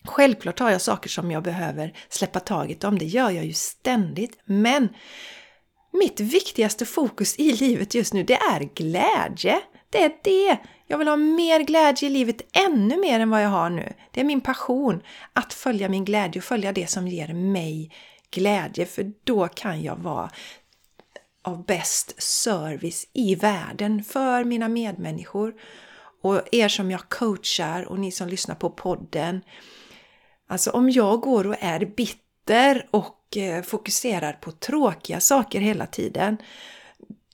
Självklart 0.05 0.59
har 0.59 0.71
jag 0.71 0.83
saker 0.83 1.09
som 1.09 1.31
jag 1.31 1.43
behöver 1.43 1.97
släppa 2.09 2.41
taget 2.41 2.85
om, 2.85 2.99
det 2.99 3.05
gör 3.05 3.31
jag 3.31 3.45
ju 3.45 3.53
ständigt. 3.53 4.39
Men 4.45 4.89
mitt 5.93 6.21
viktigaste 6.21 6.87
fokus 6.87 7.37
i 7.39 7.53
livet 7.53 7.95
just 7.95 8.13
nu, 8.13 8.23
det 8.23 8.37
är 8.37 8.61
glädje. 8.75 9.61
Det 9.91 10.05
är 10.05 10.13
det! 10.23 10.59
Jag 10.87 10.99
vill 10.99 11.09
ha 11.09 11.17
mer 11.17 11.61
glädje 11.61 12.09
i 12.09 12.13
livet, 12.13 12.43
ännu 12.53 13.01
mer 13.01 13.21
än 13.21 13.31
vad 13.31 13.43
jag 13.43 13.49
har 13.49 13.71
nu. 13.71 13.93
Det 14.11 14.21
är 14.21 14.25
min 14.25 14.41
passion 14.41 15.03
att 15.33 15.53
följa 15.53 15.89
min 15.89 16.05
glädje 16.05 16.41
och 16.41 16.45
följa 16.45 16.73
det 16.73 16.87
som 16.87 17.09
ger 17.09 17.35
mig 17.35 17.93
glädje, 18.31 18.87
för 18.87 19.13
då 19.25 19.49
kan 19.49 19.83
jag 19.83 19.97
vara 19.97 20.31
av 21.43 21.65
bäst 21.65 22.23
service 22.23 23.09
i 23.13 23.35
världen 23.35 24.05
för 24.05 24.45
mina 24.45 24.69
medmänniskor. 24.69 25.55
Och 26.23 26.41
er 26.53 26.69
som 26.69 26.91
jag 26.91 27.09
coachar 27.09 27.85
och 27.85 27.99
ni 27.99 28.13
som 28.13 28.29
lyssnar 28.29 28.55
på 28.55 28.71
podden. 28.71 29.41
Alltså 30.49 30.71
om 30.71 30.91
jag 30.91 31.21
går 31.21 31.47
och 31.47 31.57
är 31.61 31.85
bitter 31.85 32.89
och 32.91 33.37
eh, 33.37 33.63
fokuserar 33.63 34.33
på 34.33 34.53
tråkiga 34.53 35.21
saker 35.21 35.61
hela 35.61 35.87
tiden 35.87 36.37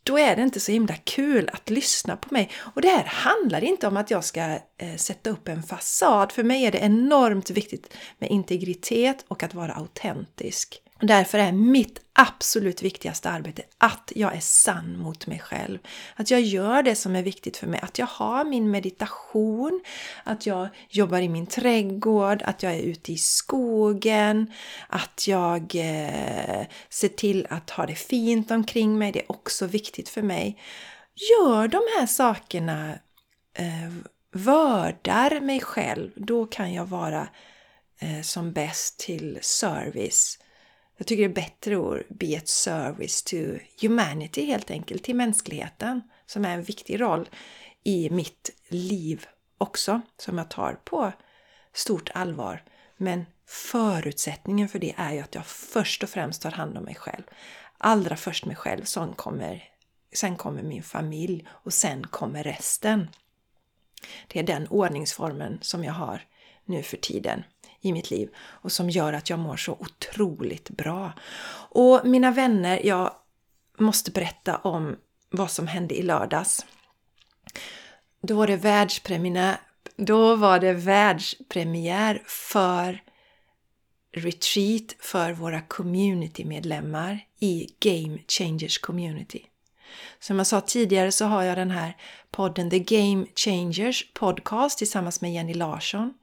då 0.03 0.19
är 0.19 0.37
det 0.37 0.43
inte 0.43 0.61
så 0.61 0.73
himla 0.73 0.95
kul 0.95 1.51
att 1.53 1.71
lyssna 1.71 2.17
på 2.17 2.35
mig. 2.35 2.51
Och 2.75 2.83
det 2.83 2.89
här 2.89 3.05
handlar 3.05 3.65
inte 3.65 3.87
om 3.87 3.97
att 3.97 4.11
jag 4.11 4.25
ska 4.25 4.41
eh, 4.79 4.97
sätta 4.97 5.31
upp 5.31 5.49
en 5.49 5.63
fasad. 5.63 6.33
För 6.33 6.43
mig 6.43 6.65
är 6.65 6.73
det 6.73 6.79
enormt 6.79 7.51
viktigt 7.51 7.95
med 8.19 8.31
integritet 8.31 9.25
och 9.29 9.43
att 9.43 9.55
vara 9.55 9.73
autentisk. 9.73 10.83
Därför 11.05 11.39
är 11.39 11.53
mitt 11.53 12.01
absolut 12.13 12.83
viktigaste 12.83 13.31
arbete 13.31 13.63
att 13.79 14.13
jag 14.15 14.37
är 14.37 14.41
sann 14.41 14.99
mot 14.99 15.27
mig 15.27 15.39
själv. 15.39 15.79
Att 16.17 16.31
jag 16.31 16.41
gör 16.41 16.83
det 16.83 16.95
som 16.95 17.17
är 17.17 17.23
viktigt 17.23 17.57
för 17.57 17.67
mig. 17.67 17.81
Att 17.83 17.99
jag 17.99 18.07
har 18.07 18.45
min 18.45 18.71
meditation, 18.71 19.83
att 20.25 20.47
jag 20.47 20.69
jobbar 20.89 21.19
i 21.19 21.29
min 21.29 21.47
trädgård, 21.47 22.43
att 22.43 22.63
jag 22.63 22.73
är 22.73 22.81
ute 22.83 23.13
i 23.13 23.17
skogen, 23.17 24.53
att 24.89 25.27
jag 25.29 25.75
eh, 25.75 26.67
ser 26.89 27.09
till 27.09 27.47
att 27.51 27.71
ha 27.71 27.87
det 27.87 27.95
fint 27.95 28.51
omkring 28.51 28.99
mig. 28.99 29.13
Det 29.13 29.21
är 29.21 29.33
också 29.33 29.67
viktigt 29.67 30.09
för 30.09 30.23
mig. 30.23 30.59
Gör 31.15 31.69
de 31.69 31.81
här 31.99 32.07
sakerna, 32.07 32.91
eh, 33.55 33.93
vördar 34.33 35.41
mig 35.41 35.61
själv, 35.61 36.11
då 36.17 36.47
kan 36.47 36.73
jag 36.73 36.87
vara 36.87 37.29
eh, 38.01 38.23
som 38.23 38.53
bäst 38.53 38.99
till 38.99 39.39
service 39.43 40.39
jag 41.03 41.07
tycker 41.07 41.29
det 41.29 41.41
är 41.41 41.45
bättre 41.45 41.77
att 41.77 42.09
be 42.09 42.35
ett 42.35 42.49
service 42.49 43.23
to 43.23 43.37
humanity 43.81 44.47
helt 44.47 44.71
enkelt, 44.71 45.03
till 45.03 45.17
mänskligheten 45.17 46.03
som 46.27 46.45
är 46.45 46.55
en 46.55 46.63
viktig 46.63 47.01
roll 47.01 47.29
i 47.85 48.11
mitt 48.11 48.51
liv 48.69 49.27
också, 49.59 50.01
som 50.19 50.39
jag 50.39 50.51
tar 50.51 50.79
på 50.85 51.13
stort 51.73 52.11
allvar. 52.15 52.65
Men 52.97 53.27
förutsättningen 53.47 54.69
för 54.69 54.79
det 54.79 54.95
är 54.97 55.13
ju 55.13 55.21
att 55.21 55.35
jag 55.35 55.47
först 55.47 56.03
och 56.03 56.09
främst 56.09 56.43
tar 56.43 56.51
hand 56.51 56.79
om 56.79 56.85
mig 56.85 56.95
själv. 56.95 57.23
Allra 57.79 58.17
först 58.17 58.45
mig 58.45 58.57
själv, 58.57 58.85
sen 58.85 59.13
kommer, 59.13 59.65
sen 60.13 60.37
kommer 60.37 60.63
min 60.63 60.83
familj 60.83 61.49
och 61.49 61.73
sen 61.73 62.07
kommer 62.07 62.43
resten. 62.43 63.09
Det 64.29 64.39
är 64.39 64.43
den 64.43 64.67
ordningsformen 64.67 65.59
som 65.63 65.85
jag 65.85 65.93
har 65.93 66.23
nu 66.65 66.83
för 66.83 66.97
tiden 66.97 67.45
i 67.83 67.93
mitt 67.93 68.11
liv 68.11 68.29
och 68.37 68.73
som 68.73 68.91
gör 68.91 69.13
att 69.13 69.31
jag 69.31 69.39
mår 69.39 69.57
så 69.57 69.73
otroligt 69.73 70.71
bra. 70.71 71.13
Och 71.71 72.01
mina 72.05 72.31
vänner, 72.31 72.87
jag 72.87 73.15
måste 73.79 74.11
berätta 74.11 74.57
om 74.57 74.97
vad 75.31 75.51
som 75.51 75.67
hände 75.67 75.99
i 75.99 76.03
lördags. 76.03 76.67
Då 78.23 78.35
var 78.35 78.47
det 78.47 78.57
världspremiär, 78.57 79.57
då 79.97 80.37
var 80.37 80.59
det 80.59 80.73
världspremiär 80.73 82.23
för 82.27 83.03
retreat 84.13 84.97
för 84.99 85.33
våra 85.33 85.61
communitymedlemmar 85.61 87.27
i 87.39 87.69
Game 87.81 88.19
Changers 88.29 88.79
Community. 88.79 89.47
Som 90.21 90.39
jag 90.39 90.47
sa 90.47 90.61
tidigare 90.61 91.13
så 91.13 91.25
har 91.25 91.43
jag 91.43 91.59
den 91.59 91.71
här 91.71 91.97
podden 92.31 92.71
The 92.71 92.79
Game 92.79 93.27
Changers 93.37 94.13
Podcast 94.15 94.79
tillsammans 94.79 95.21
med 95.21 95.33
Jenny 95.33 95.55
Larsson. 95.55 96.15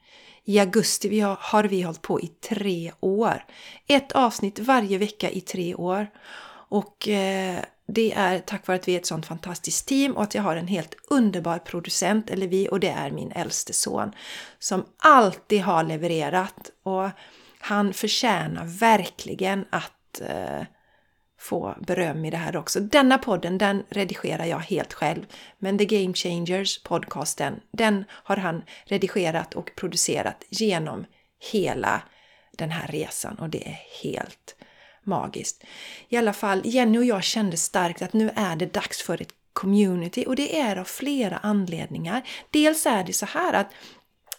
I 0.50 0.60
augusti 0.60 1.10
vi 1.10 1.20
har, 1.20 1.38
har 1.40 1.64
vi 1.64 1.82
hållit 1.82 2.02
på 2.02 2.22
i 2.22 2.28
tre 2.28 2.92
år. 3.00 3.46
Ett 3.88 4.12
avsnitt 4.12 4.60
varje 4.60 4.98
vecka 4.98 5.30
i 5.30 5.42
tre 5.42 5.76
år. 5.76 6.08
Och 6.70 7.08
eh, 7.08 7.60
det 7.88 8.14
är 8.14 8.40
tack 8.40 8.68
vare 8.68 8.76
att 8.76 8.88
vi 8.88 8.96
är 8.96 9.00
ett 9.00 9.06
sånt 9.06 9.26
fantastiskt 9.26 9.88
team 9.88 10.18
och 10.18 10.24
att 10.24 10.36
jag 10.36 10.44
har 10.44 10.56
en 10.56 10.68
helt 10.68 10.96
underbar 11.10 11.60
producent, 11.60 12.30
eller 12.30 12.48
vi, 12.48 12.70
och 12.70 12.80
det 12.80 12.90
är 12.90 13.12
min 13.12 13.32
äldste 13.32 13.74
son. 13.74 14.12
Som 14.60 14.86
alltid 14.98 15.62
har 15.62 15.84
levererat 15.84 16.72
och 16.84 17.10
han 17.60 17.94
förtjänar 17.94 18.66
verkligen 18.66 19.66
att 19.70 20.22
eh, 20.22 20.62
få 21.40 21.76
beröm 21.88 22.26
i 22.26 22.30
det 22.30 22.38
här 22.38 22.58
också. 22.58 22.80
Denna 22.80 23.18
podden, 23.18 23.58
den 23.58 23.84
redigerar 23.90 24.46
jag 24.46 24.60
helt 24.60 24.94
själv. 24.94 25.26
Men 25.58 25.78
The 25.78 25.86
Game 25.86 26.14
Changers 26.14 26.84
podcasten, 26.84 27.60
den 27.72 28.06
har 28.12 28.38
han 28.38 28.64
redigerat 28.86 29.54
och 29.54 29.72
producerat 29.76 30.44
genom 30.50 31.06
hela 31.52 32.02
den 32.58 32.72
här 32.72 32.88
resan 32.88 33.36
och 33.36 33.50
det 33.50 33.68
är 33.68 33.80
helt 34.04 34.56
magiskt. 35.04 35.64
I 36.10 36.18
alla 36.18 36.34
fall, 36.34 36.62
Jenny 36.64 36.98
och 36.98 37.06
jag 37.06 37.24
kände 37.24 37.58
starkt 37.58 38.02
att 38.02 38.14
nu 38.14 38.32
är 38.36 38.56
det 38.56 38.74
dags 38.74 39.02
för 39.02 39.22
ett 39.22 39.34
community 39.54 40.26
och 40.28 40.36
det 40.36 40.60
är 40.60 40.76
av 40.76 40.84
flera 40.84 41.38
anledningar. 41.38 42.22
Dels 42.50 42.86
är 42.86 43.04
det 43.04 43.14
så 43.14 43.26
här 43.26 43.54
att 43.54 43.68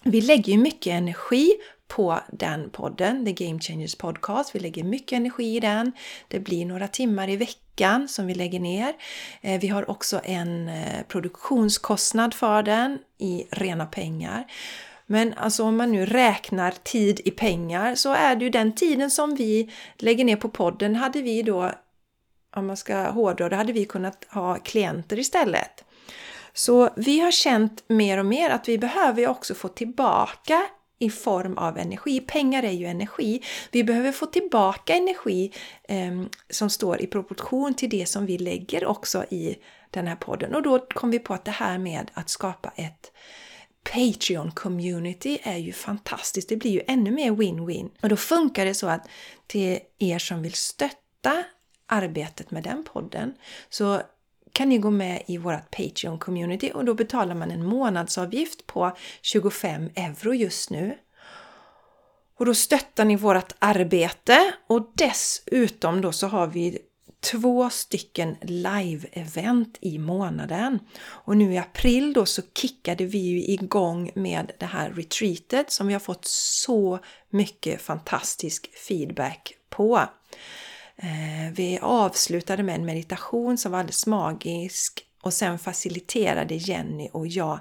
vi 0.03 0.21
lägger 0.21 0.53
ju 0.53 0.59
mycket 0.59 0.93
energi 0.93 1.53
på 1.91 2.21
den 2.33 2.71
podden, 2.71 3.25
The 3.25 3.33
Game 3.33 3.61
Changers 3.61 3.95
Podcast. 3.95 4.55
Vi 4.55 4.59
lägger 4.61 4.85
mycket 4.85 5.17
energi 5.17 5.57
i 5.57 5.61
den. 5.61 5.93
Det 6.29 6.41
blir 6.41 6.67
några 6.67 6.89
timmar 6.89 7.29
i 7.29 7.37
veckan 7.37 8.09
som 8.09 8.27
vi 8.27 8.35
lägger 8.35 8.61
ner. 8.61 8.93
Eh, 9.41 9.61
vi 9.61 9.69
har 9.69 9.91
också 9.91 10.21
en 10.25 10.69
eh, 10.69 11.03
produktionskostnad 11.09 12.35
för 12.35 12.63
den 12.63 12.99
i 13.19 13.47
rena 13.51 13.87
pengar. 13.87 14.45
Men 15.07 15.35
alltså 15.35 15.65
om 15.65 15.77
man 15.77 15.93
nu 15.93 16.07
räknar 16.07 16.75
tid 16.83 17.21
i 17.25 17.31
pengar 17.31 17.95
så 17.95 18.13
är 18.13 18.37
det 18.37 18.45
ju 18.45 18.51
den 18.51 18.75
tiden 18.75 19.11
som 19.11 19.35
vi 19.35 19.71
lägger 19.97 20.25
ner 20.25 20.37
på 20.37 20.49
podden 20.49 20.97
hade 20.97 21.23
vi 21.23 21.43
då, 21.43 21.71
om 22.57 22.67
man 22.67 22.77
ska 22.77 23.11
hårdra 23.11 23.49
det, 23.49 23.57
hade 23.57 23.73
vi 23.73 23.85
kunnat 23.85 24.27
ha 24.31 24.55
klienter 24.55 25.19
istället. 25.19 25.85
Så 26.53 26.91
vi 26.97 27.21
har 27.21 27.31
känt 27.31 27.85
mer 27.89 28.19
och 28.19 28.27
mer 28.27 28.51
att 28.51 28.69
vi 28.69 28.79
behöver 28.79 29.29
också 29.29 29.55
få 29.55 29.69
tillbaka 29.69 30.67
i 31.01 31.11
form 31.11 31.59
av 31.59 31.79
energi. 31.79 32.21
Pengar 32.21 32.63
är 32.63 32.73
ju 32.73 32.87
energi. 32.87 33.43
Vi 33.71 33.85
behöver 33.85 34.13
få 34.13 34.27
tillbaka 34.27 34.95
energi 34.95 35.53
eh, 35.89 36.23
som 36.51 36.71
står 36.71 37.03
i 37.03 37.07
proportion 37.07 37.75
till 37.75 37.91
det 37.91 38.07
som 38.07 38.27
vi 38.27 38.39
lägger 38.39 38.85
också 38.85 39.25
i 39.31 39.57
den 39.91 40.07
här 40.07 40.17
podden. 40.17 40.55
Och 40.55 40.63
då 40.63 40.79
kom 40.79 41.11
vi 41.11 41.19
på 41.19 41.35
att 41.35 41.45
det 41.45 41.51
här 41.51 41.79
med 41.79 42.11
att 42.15 42.29
skapa 42.29 42.73
ett 42.77 43.13
Patreon-community 43.85 45.39
är 45.43 45.57
ju 45.57 45.73
fantastiskt. 45.73 46.49
Det 46.49 46.57
blir 46.57 46.71
ju 46.71 46.83
ännu 46.87 47.11
mer 47.11 47.31
win-win. 47.31 47.91
Och 48.03 48.09
då 48.09 48.17
funkar 48.17 48.65
det 48.65 48.75
så 48.75 48.87
att 48.87 49.09
till 49.47 49.79
er 49.99 50.19
som 50.19 50.43
vill 50.43 50.55
stötta 50.55 51.45
arbetet 51.87 52.51
med 52.51 52.63
den 52.63 52.85
podden 52.85 53.35
så 53.69 54.03
kan 54.53 54.69
ni 54.69 54.79
gå 54.79 54.91
med 54.91 55.23
i 55.27 55.39
vårt 55.39 55.71
Patreon-community 55.77 56.73
och 56.73 56.85
då 56.85 56.95
betalar 56.95 57.35
man 57.35 57.51
en 57.51 57.65
månadsavgift 57.65 58.67
på 58.67 58.97
25 59.23 59.91
euro 59.95 60.35
just 60.35 60.71
nu. 60.71 60.99
Och 62.39 62.47
då 62.47 62.55
stöttar 62.55 63.05
ni 63.05 63.17
vårt 63.17 63.53
arbete 63.59 64.53
och 64.67 64.93
dessutom 64.95 66.01
då 66.01 66.13
så 66.13 66.27
har 66.27 66.47
vi 66.47 66.79
två 67.21 67.71
stycken 67.71 68.37
live-event 68.41 69.79
i 69.81 69.99
månaden. 69.99 70.79
Och 71.01 71.37
nu 71.37 71.53
i 71.55 71.59
april 71.59 72.13
då 72.13 72.27
så 72.27 72.43
kickade 72.55 73.05
vi 73.05 73.19
ju 73.19 73.45
igång 73.45 74.11
med 74.15 74.53
det 74.59 74.67
här 74.67 74.91
retreatet 74.91 75.71
som 75.71 75.87
vi 75.87 75.93
har 75.93 76.01
fått 76.01 76.25
så 76.25 76.99
mycket 77.31 77.83
fantastisk 77.83 78.71
feedback 78.89 79.55
på. 79.71 80.01
Eh, 81.03 81.53
vi 81.53 81.79
avslutade 81.83 82.63
med 82.63 82.75
en 82.75 82.85
meditation 82.85 83.59
som 83.59 83.73
var 83.73 83.79
alldeles 83.79 84.07
magisk 84.07 85.05
och 85.23 85.33
sen 85.33 85.59
faciliterade 85.59 86.55
Jenny 86.55 87.09
och 87.13 87.27
jag 87.27 87.61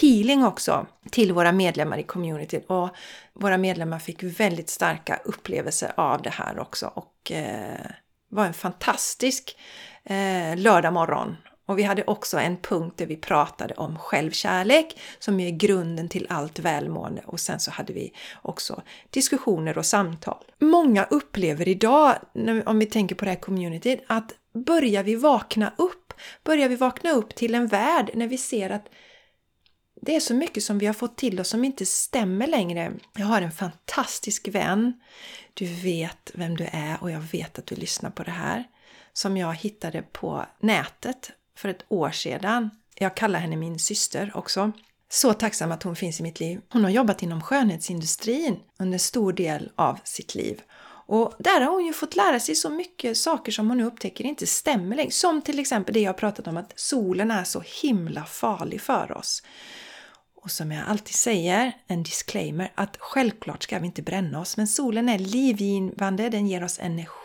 healing 0.00 0.44
också 0.44 0.86
till 1.10 1.32
våra 1.32 1.52
medlemmar 1.52 1.98
i 1.98 2.02
communityt. 2.02 2.64
Och 2.66 2.88
våra 3.32 3.58
medlemmar 3.58 3.98
fick 3.98 4.22
väldigt 4.22 4.68
starka 4.68 5.20
upplevelser 5.24 5.92
av 5.96 6.22
det 6.22 6.30
här 6.30 6.58
också 6.58 6.92
och 6.94 7.32
eh, 7.32 7.86
var 8.28 8.46
en 8.46 8.54
fantastisk 8.54 9.56
eh, 10.04 10.56
lördag 10.56 10.92
morgon. 10.92 11.36
Och 11.66 11.78
vi 11.78 11.82
hade 11.82 12.04
också 12.04 12.38
en 12.38 12.56
punkt 12.56 12.98
där 12.98 13.06
vi 13.06 13.16
pratade 13.16 13.74
om 13.74 13.98
självkärlek 13.98 15.00
som 15.18 15.40
är 15.40 15.50
grunden 15.50 16.08
till 16.08 16.26
allt 16.30 16.58
välmående 16.58 17.22
och 17.26 17.40
sen 17.40 17.60
så 17.60 17.70
hade 17.70 17.92
vi 17.92 18.12
också 18.42 18.82
diskussioner 19.10 19.78
och 19.78 19.86
samtal. 19.86 20.44
Många 20.60 21.04
upplever 21.04 21.68
idag, 21.68 22.14
om 22.66 22.78
vi 22.78 22.86
tänker 22.86 23.14
på 23.14 23.24
det 23.24 23.30
här 23.30 23.40
communityt, 23.40 24.04
att 24.06 24.34
börjar 24.54 25.02
vi 25.02 25.14
vakna 25.14 25.72
upp, 25.78 26.14
börjar 26.44 26.68
vi 26.68 26.76
vakna 26.76 27.10
upp 27.10 27.34
till 27.34 27.54
en 27.54 27.66
värld 27.66 28.10
när 28.14 28.26
vi 28.26 28.38
ser 28.38 28.70
att 28.70 28.88
det 30.00 30.16
är 30.16 30.20
så 30.20 30.34
mycket 30.34 30.62
som 30.62 30.78
vi 30.78 30.86
har 30.86 30.94
fått 30.94 31.16
till 31.16 31.40
oss 31.40 31.48
som 31.48 31.64
inte 31.64 31.86
stämmer 31.86 32.46
längre. 32.46 32.92
Jag 33.14 33.26
har 33.26 33.42
en 33.42 33.52
fantastisk 33.52 34.48
vän. 34.48 35.00
Du 35.54 35.66
vet 35.66 36.30
vem 36.34 36.56
du 36.56 36.68
är 36.72 37.02
och 37.02 37.10
jag 37.10 37.20
vet 37.20 37.58
att 37.58 37.66
du 37.66 37.74
lyssnar 37.74 38.10
på 38.10 38.22
det 38.22 38.30
här. 38.30 38.64
Som 39.12 39.36
jag 39.36 39.54
hittade 39.54 40.02
på 40.02 40.46
nätet 40.60 41.30
för 41.56 41.68
ett 41.68 41.84
år 41.88 42.10
sedan. 42.10 42.70
Jag 42.94 43.16
kallar 43.16 43.38
henne 43.38 43.56
min 43.56 43.78
syster 43.78 44.32
också. 44.34 44.72
Så 45.10 45.32
tacksam 45.32 45.72
att 45.72 45.82
hon 45.82 45.96
finns 45.96 46.20
i 46.20 46.22
mitt 46.22 46.40
liv. 46.40 46.60
Hon 46.68 46.84
har 46.84 46.90
jobbat 46.90 47.22
inom 47.22 47.42
skönhetsindustrin 47.42 48.56
under 48.78 48.98
stor 48.98 49.32
del 49.32 49.70
av 49.76 49.98
sitt 50.04 50.34
liv. 50.34 50.62
Och 51.06 51.34
där 51.38 51.60
har 51.60 51.72
hon 51.72 51.86
ju 51.86 51.92
fått 51.92 52.16
lära 52.16 52.40
sig 52.40 52.54
så 52.54 52.70
mycket 52.70 53.16
saker 53.16 53.52
som 53.52 53.68
hon 53.68 53.78
nu 53.78 53.84
upptäcker 53.84 54.24
inte 54.24 54.46
stämmer 54.46 54.96
längre. 54.96 55.10
Som 55.10 55.42
till 55.42 55.58
exempel 55.58 55.94
det 55.94 56.00
jag 56.00 56.16
pratat 56.16 56.46
om 56.46 56.56
att 56.56 56.72
solen 56.76 57.30
är 57.30 57.44
så 57.44 57.62
himla 57.82 58.24
farlig 58.24 58.80
för 58.80 59.12
oss. 59.18 59.42
Och 60.42 60.50
som 60.50 60.72
jag 60.72 60.84
alltid 60.88 61.14
säger, 61.14 61.72
en 61.86 62.02
disclaimer, 62.02 62.72
att 62.74 62.96
självklart 62.98 63.62
ska 63.62 63.78
vi 63.78 63.86
inte 63.86 64.02
bränna 64.02 64.40
oss, 64.40 64.56
men 64.56 64.68
solen 64.68 65.08
är 65.08 65.18
livgivande, 65.18 66.28
den 66.28 66.46
ger 66.46 66.64
oss 66.64 66.78
energi, 66.78 67.21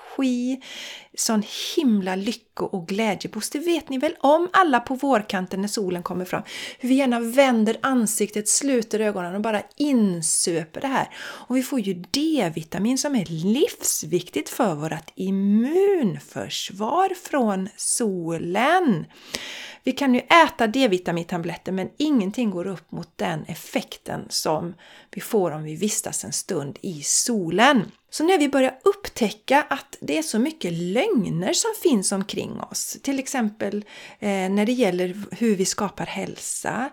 sån 1.15 1.43
himla 1.75 2.15
lycko 2.15 2.65
och 2.65 2.88
glädjeboost. 2.88 3.53
Det 3.53 3.60
vet 3.60 3.89
ni 3.89 3.97
väl 3.97 4.15
om 4.19 4.49
alla 4.53 4.80
på 4.80 4.95
vårkanten 4.95 5.62
när 5.62 5.67
solen 5.67 6.03
kommer 6.03 6.25
fram. 6.25 6.43
Hur 6.80 6.89
vi 6.89 6.95
gärna 6.95 7.19
vänder 7.19 7.77
ansiktet, 7.82 8.49
sluter 8.49 8.99
ögonen 8.99 9.36
och 9.36 9.41
bara 9.41 9.62
insöper 9.75 10.82
det 10.82 10.88
här. 10.88 11.10
Och 11.19 11.58
vi 11.58 11.63
får 11.63 11.80
ju 11.80 11.93
D-vitamin 11.93 12.97
som 12.97 13.15
är 13.15 13.25
livsviktigt 13.25 14.49
för 14.49 14.75
vårt 14.75 15.12
immunförsvar 15.15 17.13
från 17.30 17.69
solen. 17.75 19.06
Vi 19.88 19.91
kan 19.91 20.13
ju 20.13 20.19
äta 20.19 20.67
D-vitamintabletter 20.67 21.71
men 21.71 21.89
ingenting 21.97 22.51
går 22.51 22.67
upp 22.67 22.91
mot 22.91 23.17
den 23.17 23.45
effekten 23.45 24.25
som 24.30 24.73
vi 25.12 25.21
får 25.21 25.51
om 25.51 25.63
vi 25.63 25.75
vistas 25.75 26.23
en 26.23 26.34
stund 26.34 26.77
i 26.82 27.01
solen. 27.03 27.91
Så 28.17 28.23
när 28.23 28.38
vi 28.38 28.49
börjar 28.49 28.80
upptäcka 28.84 29.65
att 29.69 29.97
det 29.99 30.17
är 30.17 30.21
så 30.21 30.39
mycket 30.39 30.73
lögner 30.73 31.53
som 31.53 31.73
finns 31.84 32.12
omkring 32.12 32.62
oss, 32.62 32.97
till 33.01 33.19
exempel 33.19 33.86
eh, 34.19 34.30
när 34.30 34.65
det 34.65 34.71
gäller 34.71 35.15
hur 35.32 35.56
vi 35.56 35.65
skapar 35.65 36.06
hälsa, 36.06 36.89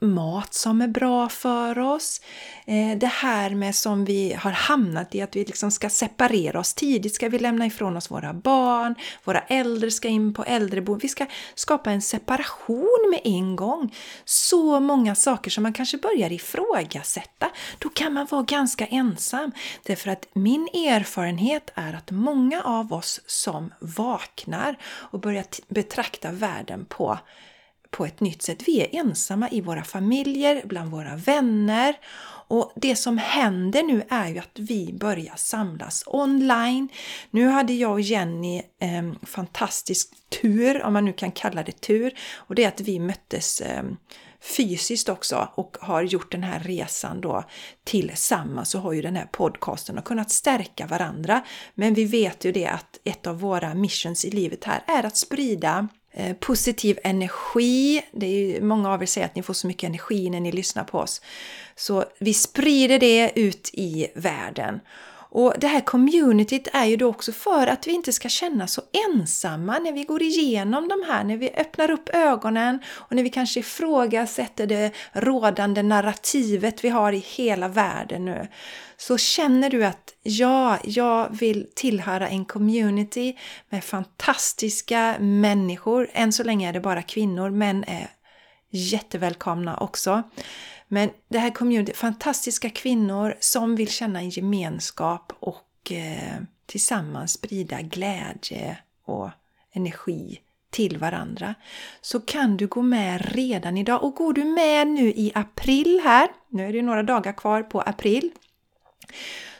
mat 0.00 0.54
som 0.54 0.80
är 0.80 0.88
bra 0.88 1.28
för 1.28 1.78
oss. 1.78 2.20
Eh, 2.66 2.98
det 2.98 3.06
här 3.06 3.50
med 3.50 3.74
som 3.74 4.04
vi 4.04 4.32
har 4.32 4.50
hamnat 4.50 5.14
i 5.14 5.22
att 5.22 5.36
vi 5.36 5.44
liksom 5.44 5.70
ska 5.70 5.90
separera 5.90 6.60
oss 6.60 6.74
tidigt, 6.74 7.14
ska 7.14 7.28
vi 7.28 7.38
lämna 7.38 7.66
ifrån 7.66 7.96
oss 7.96 8.10
våra 8.10 8.34
barn, 8.34 8.94
våra 9.24 9.40
äldre 9.40 9.90
ska 9.90 10.08
in 10.08 10.34
på 10.34 10.44
äldreboende. 10.44 11.02
Vi 11.02 11.08
ska 11.08 11.26
skapa 11.54 11.90
en 11.90 12.02
separation 12.02 13.10
med 13.10 13.20
en 13.24 13.56
gång. 13.56 13.94
Så 14.24 14.80
många 14.80 15.14
saker 15.14 15.50
som 15.50 15.62
man 15.62 15.72
kanske 15.72 15.98
börjar 15.98 16.32
ifrågasätta. 16.32 17.50
Då 17.78 17.88
kan 17.88 18.12
man 18.12 18.26
vara 18.30 18.42
ganska 18.42 18.86
ensam. 18.86 19.52
Därför 19.82 20.10
att 20.10 20.28
min 20.32 20.68
erfarenhet 20.74 21.70
är 21.74 21.94
att 21.94 22.10
många 22.10 22.62
av 22.62 22.92
oss 22.92 23.20
som 23.26 23.74
vaknar 23.80 24.76
och 24.84 25.20
börjar 25.20 25.44
betrakta 25.68 26.32
världen 26.32 26.84
på 26.84 27.18
på 27.94 28.06
ett 28.06 28.20
nytt 28.20 28.42
sätt. 28.42 28.62
Vi 28.66 28.80
är 28.80 29.00
ensamma 29.00 29.48
i 29.50 29.60
våra 29.60 29.84
familjer, 29.84 30.62
bland 30.64 30.90
våra 30.90 31.16
vänner 31.16 31.96
och 32.48 32.72
det 32.76 32.96
som 32.96 33.18
händer 33.18 33.82
nu 33.82 34.02
är 34.10 34.28
ju 34.28 34.38
att 34.38 34.58
vi 34.58 34.92
börjar 34.92 35.34
samlas 35.36 36.04
online. 36.06 36.88
Nu 37.30 37.48
hade 37.48 37.72
jag 37.72 37.92
och 37.92 38.00
Jenny 38.00 38.62
en 38.78 39.10
eh, 39.10 39.16
fantastisk 39.22 40.10
tur, 40.42 40.82
om 40.82 40.92
man 40.92 41.04
nu 41.04 41.12
kan 41.12 41.32
kalla 41.32 41.62
det 41.62 41.80
tur, 41.80 42.14
och 42.34 42.54
det 42.54 42.64
är 42.64 42.68
att 42.68 42.80
vi 42.80 43.00
möttes 43.00 43.60
eh, 43.60 43.82
fysiskt 44.56 45.08
också 45.08 45.48
och 45.54 45.76
har 45.80 46.02
gjort 46.02 46.32
den 46.32 46.42
här 46.42 46.60
resan 46.60 47.20
då 47.20 47.44
tillsammans 47.84 48.70
så 48.70 48.78
har 48.78 48.92
ju 48.92 49.02
den 49.02 49.16
här 49.16 49.28
podcasten 49.32 49.98
och 49.98 50.04
kunnat 50.04 50.30
stärka 50.30 50.86
varandra. 50.86 51.44
Men 51.74 51.94
vi 51.94 52.04
vet 52.04 52.44
ju 52.44 52.52
det 52.52 52.66
att 52.66 52.98
ett 53.04 53.26
av 53.26 53.40
våra 53.40 53.74
missions 53.74 54.24
i 54.24 54.30
livet 54.30 54.64
här 54.64 54.82
är 54.86 55.06
att 55.06 55.16
sprida 55.16 55.88
Eh, 56.16 56.36
positiv 56.36 56.98
energi. 57.04 58.02
Det 58.12 58.26
är 58.26 58.30
ju, 58.30 58.60
många 58.60 58.90
av 58.90 59.02
er 59.02 59.06
säger 59.06 59.26
att 59.26 59.34
ni 59.34 59.42
får 59.42 59.54
så 59.54 59.66
mycket 59.66 59.88
energi 59.88 60.30
när 60.30 60.40
ni 60.40 60.52
lyssnar 60.52 60.84
på 60.84 60.98
oss. 60.98 61.20
Så 61.76 62.04
vi 62.18 62.34
sprider 62.34 62.98
det 62.98 63.32
ut 63.34 63.70
i 63.72 64.06
världen. 64.14 64.80
Och 65.34 65.54
det 65.58 65.66
här 65.66 65.80
communityt 65.80 66.68
är 66.72 66.84
ju 66.84 66.96
då 66.96 67.08
också 67.08 67.32
för 67.32 67.66
att 67.66 67.86
vi 67.86 67.92
inte 67.92 68.12
ska 68.12 68.28
känna 68.28 68.66
så 68.66 68.82
ensamma 69.08 69.78
när 69.78 69.92
vi 69.92 70.04
går 70.04 70.22
igenom 70.22 70.88
de 70.88 71.04
här, 71.08 71.24
när 71.24 71.36
vi 71.36 71.50
öppnar 71.50 71.90
upp 71.90 72.08
ögonen 72.08 72.78
och 72.88 73.16
när 73.16 73.22
vi 73.22 73.30
kanske 73.30 73.60
ifrågasätter 73.60 74.66
det 74.66 74.92
rådande 75.12 75.82
narrativet 75.82 76.84
vi 76.84 76.88
har 76.88 77.12
i 77.12 77.18
hela 77.18 77.68
världen 77.68 78.24
nu. 78.24 78.48
Så 78.96 79.18
känner 79.18 79.70
du 79.70 79.84
att 79.84 80.14
ja, 80.22 80.78
jag 80.84 81.36
vill 81.38 81.66
tillhöra 81.74 82.28
en 82.28 82.44
community 82.44 83.36
med 83.70 83.84
fantastiska 83.84 85.16
människor. 85.20 86.10
Än 86.12 86.32
så 86.32 86.44
länge 86.44 86.68
är 86.68 86.72
det 86.72 86.80
bara 86.80 87.02
kvinnor, 87.02 87.50
män 87.50 87.84
är 87.86 88.10
jättevälkomna 88.70 89.76
också. 89.76 90.22
Men 90.88 91.10
det 91.28 91.38
här 91.38 91.50
community, 91.50 91.92
fantastiska 91.92 92.70
kvinnor 92.70 93.36
som 93.40 93.76
vill 93.76 93.88
känna 93.88 94.20
en 94.20 94.30
gemenskap 94.30 95.32
och 95.40 95.92
eh, 95.92 96.42
tillsammans 96.66 97.32
sprida 97.32 97.82
glädje 97.82 98.78
och 99.04 99.30
energi 99.72 100.40
till 100.70 100.98
varandra. 100.98 101.54
Så 102.00 102.20
kan 102.20 102.56
du 102.56 102.66
gå 102.66 102.82
med 102.82 103.34
redan 103.34 103.78
idag. 103.78 104.04
Och 104.04 104.14
går 104.14 104.32
du 104.32 104.44
med 104.44 104.86
nu 104.86 105.08
i 105.08 105.32
april 105.34 106.00
här, 106.04 106.28
nu 106.48 106.68
är 106.68 106.72
det 106.72 106.82
några 106.82 107.02
dagar 107.02 107.32
kvar 107.32 107.62
på 107.62 107.80
april, 107.80 108.30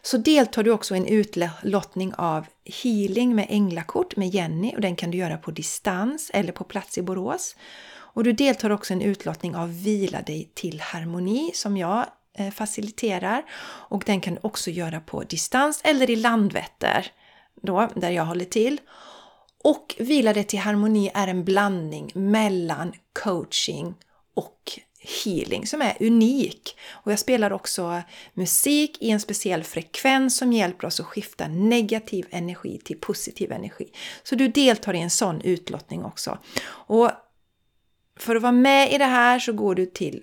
så 0.02 0.16
deltar 0.16 0.62
du 0.62 0.70
också 0.70 0.94
i 0.94 0.98
en 0.98 1.06
utlottning 1.06 2.14
av 2.14 2.46
healing 2.82 3.34
med 3.34 3.46
änglakort 3.48 4.16
med 4.16 4.28
Jenny 4.28 4.74
och 4.74 4.80
den 4.80 4.96
kan 4.96 5.10
du 5.10 5.18
göra 5.18 5.38
på 5.38 5.50
distans 5.50 6.30
eller 6.34 6.52
på 6.52 6.64
plats 6.64 6.98
i 6.98 7.02
Borås. 7.02 7.56
Och 8.14 8.24
du 8.24 8.32
deltar 8.32 8.70
också 8.70 8.92
i 8.92 8.96
en 8.96 9.02
utlottning 9.02 9.56
av 9.56 9.82
Vila 9.82 10.22
dig 10.22 10.50
till 10.54 10.80
harmoni 10.80 11.50
som 11.54 11.76
jag 11.76 12.06
eh, 12.38 12.50
faciliterar. 12.50 13.42
Och 13.88 14.02
den 14.06 14.20
kan 14.20 14.34
du 14.34 14.40
också 14.42 14.70
göra 14.70 15.00
på 15.00 15.22
distans 15.22 15.80
eller 15.84 16.10
i 16.10 16.16
Landvetter, 16.16 17.06
då, 17.62 17.88
där 17.94 18.10
jag 18.10 18.24
håller 18.24 18.44
till. 18.44 18.80
Och 19.64 19.94
Vila 19.98 20.32
dig 20.32 20.44
till 20.44 20.58
harmoni 20.58 21.10
är 21.14 21.28
en 21.28 21.44
blandning 21.44 22.10
mellan 22.14 22.92
coaching 23.12 23.94
och 24.34 24.78
healing 25.24 25.66
som 25.66 25.82
är 25.82 25.96
unik. 26.00 26.76
Och 26.90 27.12
jag 27.12 27.18
spelar 27.18 27.52
också 27.52 28.02
musik 28.34 28.96
i 29.00 29.10
en 29.10 29.20
speciell 29.20 29.64
frekvens 29.64 30.36
som 30.36 30.52
hjälper 30.52 30.86
oss 30.86 31.00
att 31.00 31.06
skifta 31.06 31.48
negativ 31.48 32.26
energi 32.30 32.80
till 32.84 33.00
positiv 33.00 33.52
energi. 33.52 33.88
Så 34.22 34.34
du 34.34 34.48
deltar 34.48 34.94
i 34.94 35.00
en 35.00 35.10
sån 35.10 35.40
utlottning 35.40 36.04
också. 36.04 36.38
Och 36.66 37.10
för 38.16 38.36
att 38.36 38.42
vara 38.42 38.52
med 38.52 38.92
i 38.92 38.98
det 38.98 39.04
här 39.04 39.38
så 39.38 39.52
går 39.52 39.74
du 39.74 39.86
till 39.86 40.22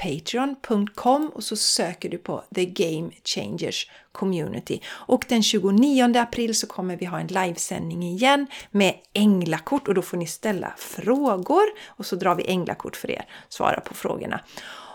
Patreon.com 0.00 1.30
och 1.34 1.44
så 1.44 1.56
söker 1.56 2.08
du 2.08 2.18
på 2.18 2.44
The 2.54 2.64
Game 2.64 3.10
Changers 3.24 3.90
Community. 4.12 4.80
Och 4.88 5.24
den 5.28 5.42
29 5.42 6.18
april 6.18 6.54
så 6.54 6.66
kommer 6.66 6.96
vi 6.96 7.06
ha 7.06 7.20
en 7.20 7.26
livesändning 7.26 8.02
igen 8.02 8.46
med 8.70 8.94
änglakort 9.12 9.88
och 9.88 9.94
då 9.94 10.02
får 10.02 10.16
ni 10.16 10.26
ställa 10.26 10.74
frågor 10.76 11.64
och 11.86 12.06
så 12.06 12.16
drar 12.16 12.34
vi 12.34 12.44
änglakort 12.46 12.96
för 12.96 13.10
er, 13.10 13.24
svara 13.48 13.80
på 13.80 13.94
frågorna. 13.94 14.40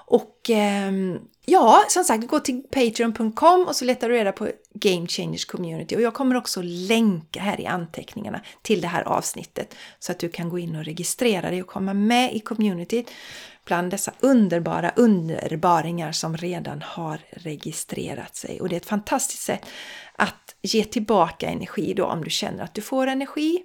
Och 0.09 0.49
eh, 0.49 0.91
ja, 1.45 1.83
som 1.87 2.03
sagt, 2.03 2.27
gå 2.27 2.39
till 2.39 2.63
Patreon.com 2.71 3.65
och 3.67 3.75
så 3.75 3.85
letar 3.85 4.09
du 4.09 4.15
reda 4.15 4.31
på 4.31 4.49
Game 4.73 5.07
Changers 5.07 5.45
Community. 5.45 5.95
Och 5.95 6.01
jag 6.01 6.13
kommer 6.13 6.35
också 6.35 6.61
länka 6.63 7.39
här 7.39 7.61
i 7.61 7.65
anteckningarna 7.65 8.41
till 8.61 8.81
det 8.81 8.87
här 8.87 9.03
avsnittet 9.03 9.75
så 9.99 10.11
att 10.11 10.19
du 10.19 10.29
kan 10.29 10.49
gå 10.49 10.59
in 10.59 10.75
och 10.75 10.85
registrera 10.85 11.49
dig 11.49 11.61
och 11.61 11.67
komma 11.67 11.93
med 11.93 12.35
i 12.35 12.39
communityt 12.39 13.11
bland 13.65 13.91
dessa 13.91 14.11
underbara 14.19 14.91
underbaringar 14.95 16.11
som 16.11 16.37
redan 16.37 16.81
har 16.81 17.19
registrerat 17.31 18.35
sig. 18.35 18.61
Och 18.61 18.69
det 18.69 18.75
är 18.75 18.77
ett 18.77 18.85
fantastiskt 18.85 19.43
sätt 19.43 19.65
att 20.15 20.55
ge 20.61 20.83
tillbaka 20.83 21.47
energi 21.47 21.93
då 21.93 22.05
om 22.05 22.23
du 22.23 22.29
känner 22.29 22.63
att 22.63 22.73
du 22.73 22.81
får 22.81 23.07
energi 23.07 23.63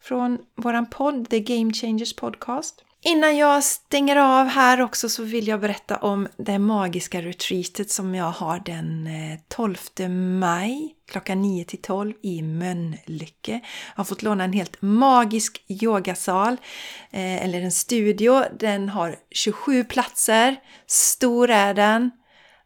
från 0.00 0.38
våran 0.56 0.86
podd, 0.86 1.30
The 1.30 1.40
Game 1.40 1.72
Changers 1.72 2.16
Podcast. 2.16 2.84
Innan 3.02 3.36
jag 3.36 3.64
stänger 3.64 4.16
av 4.16 4.46
här 4.46 4.80
också 4.80 5.08
så 5.08 5.22
vill 5.22 5.48
jag 5.48 5.60
berätta 5.60 5.96
om 5.96 6.28
det 6.36 6.58
magiska 6.58 7.22
retreatet 7.22 7.90
som 7.90 8.14
jag 8.14 8.30
har 8.30 8.58
den 8.58 9.06
eh, 9.06 9.38
12 9.48 9.76
maj 10.10 10.94
klockan 11.10 11.42
9 11.42 11.64
till 11.64 11.82
12 11.82 12.12
i 12.22 12.42
Mönlycke. 12.42 13.52
Jag 13.52 13.96
har 13.96 14.04
fått 14.04 14.22
låna 14.22 14.44
en 14.44 14.52
helt 14.52 14.82
magisk 14.82 15.64
yogasal, 15.68 16.52
eh, 17.10 17.44
eller 17.44 17.60
en 17.60 17.72
studio. 17.72 18.42
Den 18.58 18.88
har 18.88 19.16
27 19.30 19.84
platser, 19.84 20.56
stor 20.86 21.50
är 21.50 21.74
den, 21.74 22.10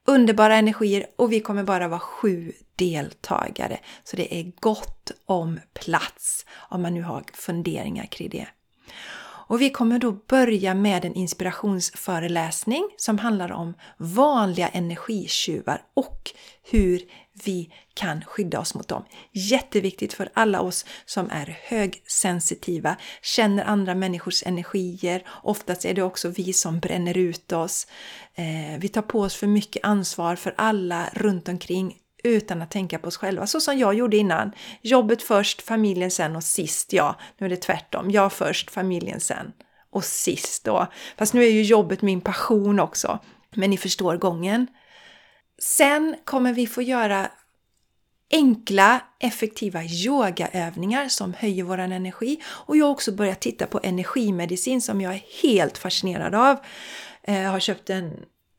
underbara 0.07 0.57
energier 0.57 1.07
och 1.16 1.33
vi 1.33 1.40
kommer 1.40 1.64
bara 1.64 1.88
vara 1.88 2.01
sju 2.01 2.53
deltagare. 2.77 3.79
Så 4.05 4.16
det 4.16 4.40
är 4.40 4.53
gott 4.61 5.11
om 5.27 5.61
plats 5.75 6.47
om 6.57 6.83
man 6.83 6.94
nu 6.94 7.03
har 7.03 7.25
funderingar 7.35 8.07
kring 8.07 8.29
det. 8.29 8.47
Och 9.46 9.61
vi 9.61 9.70
kommer 9.70 9.98
då 9.98 10.12
börja 10.12 10.74
med 10.74 11.04
en 11.04 11.14
inspirationsföreläsning 11.14 12.88
som 12.96 13.18
handlar 13.18 13.52
om 13.52 13.74
vanliga 13.98 14.68
energitjuvar 14.68 15.83
och 15.94 16.30
hur 16.70 17.00
vi 17.44 17.70
kan 17.94 18.24
skydda 18.24 18.61
oss 18.61 18.74
mot 18.74 18.88
dem. 18.88 19.04
Jätteviktigt 19.33 20.12
för 20.12 20.28
alla 20.35 20.61
oss 20.61 20.85
som 21.04 21.30
är 21.30 21.59
högsensitiva, 21.62 22.96
känner 23.22 23.64
andra 23.64 23.94
människors 23.94 24.42
energier. 24.46 25.22
Oftast 25.42 25.85
är 25.85 25.94
det 25.94 26.02
också 26.02 26.28
vi 26.28 26.52
som 26.52 26.80
bränner 26.80 27.16
ut 27.16 27.52
oss. 27.52 27.87
Eh, 28.35 28.78
vi 28.78 28.88
tar 28.88 29.02
på 29.02 29.20
oss 29.20 29.35
för 29.35 29.46
mycket 29.46 29.85
ansvar 29.85 30.37
för 30.37 30.54
alla 30.57 31.11
runt 31.12 31.48
omkring 31.48 31.96
utan 32.24 32.62
att 32.62 32.70
tänka 32.70 32.98
på 32.98 33.06
oss 33.08 33.16
själva, 33.16 33.46
så 33.46 33.60
som 33.60 33.78
jag 33.78 33.94
gjorde 33.94 34.16
innan. 34.16 34.52
Jobbet 34.80 35.22
först, 35.22 35.62
familjen 35.62 36.10
sen 36.10 36.37
och 36.37 36.44
sist, 36.44 36.92
ja. 36.92 37.16
Nu 37.38 37.46
är 37.46 37.50
det 37.50 37.56
tvärtom. 37.56 38.10
Jag 38.10 38.32
först, 38.32 38.70
familjen 38.70 39.20
sen 39.20 39.52
och 39.90 40.04
sist 40.04 40.64
då. 40.64 40.87
Fast 41.18 41.34
nu 41.34 41.44
är 41.44 41.50
ju 41.50 41.62
jobbet 41.62 42.02
min 42.02 42.20
passion 42.20 42.80
också. 42.80 43.18
Men 43.54 43.70
ni 43.70 43.76
förstår 43.76 44.16
gången. 44.16 44.66
Sen 45.58 46.16
kommer 46.24 46.52
vi 46.52 46.66
få 46.66 46.82
göra 46.82 47.30
enkla, 48.30 49.00
effektiva 49.20 49.84
yogaövningar 49.84 51.08
som 51.08 51.34
höjer 51.34 51.64
vår 51.64 51.78
energi. 51.78 52.42
Och 52.46 52.76
jag 52.76 52.84
har 52.84 52.92
också 52.92 53.12
börjat 53.12 53.40
titta 53.40 53.66
på 53.66 53.80
energimedicin 53.82 54.82
som 54.82 55.00
jag 55.00 55.14
är 55.14 55.22
helt 55.42 55.78
fascinerad 55.78 56.34
av. 56.34 56.56
Jag 57.26 57.50
har 57.50 57.60
köpt 57.60 57.90
en 57.90 58.12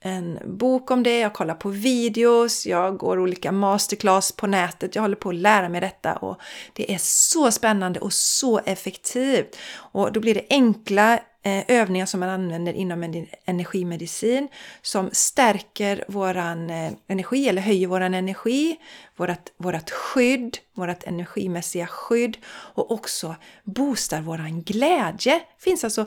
en 0.06 0.39
bok 0.46 0.91
om 0.91 1.04
det, 1.04 1.20
jag 1.20 1.34
kollar 1.34 1.56
på 1.56 1.70
videos, 1.70 2.65
jag 2.65 2.98
går 2.98 3.20
olika 3.20 3.52
masterclass 3.52 4.32
på 4.32 4.48
nätet, 4.48 4.96
jag 4.96 5.02
håller 5.02 5.15
på 5.15 5.30
att 5.30 5.36
lära 5.36 5.70
mig 5.70 5.82
detta 5.82 6.13
och 6.13 6.39
det 6.74 6.94
är 6.94 6.98
så 7.02 7.52
spännande 7.52 8.00
och 8.00 8.13
så 8.13 8.60
effektivt. 8.60 9.58
Och 9.76 10.12
då 10.12 10.20
blir 10.20 10.34
det 10.34 10.46
enkla 10.50 11.13
eh, 11.44 11.63
övningar 11.68 12.06
som 12.06 12.20
man 12.20 12.30
använder 12.30 12.74
inom 12.74 13.26
energimedicin 13.46 14.48
som 14.82 15.10
stärker 15.12 16.06
våran 16.08 16.70
eh, 16.70 16.91
energi 17.08 17.50
eller 17.50 17.62
höjer 17.62 17.88
våran 17.88 18.13
energi, 18.13 18.76
vårat, 19.15 19.52
vårat 19.58 19.91
skydd, 19.91 20.58
vårat 20.76 21.04
energimässiga 21.04 21.88
skydd 21.88 22.38
och 22.48 22.91
också 22.91 23.36
boostar 23.63 24.22
våran 24.22 24.62
glädje. 24.62 25.34
Det 25.34 25.63
finns 25.63 25.84
alltså 25.84 26.06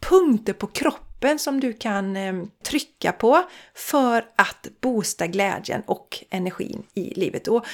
punkter 0.00 0.52
på 0.52 0.66
kroppen 0.66 1.07
knappen 1.18 1.38
som 1.38 1.60
du 1.60 1.72
kan 1.72 2.16
eh, 2.16 2.34
trycka 2.64 3.12
på 3.12 3.42
för 3.74 4.24
att 4.36 4.66
boosta 4.80 5.26
glädjen 5.26 5.82
och 5.86 6.24
energin 6.30 6.82
i 6.94 7.14
livet. 7.14 7.48
Och 7.48 7.66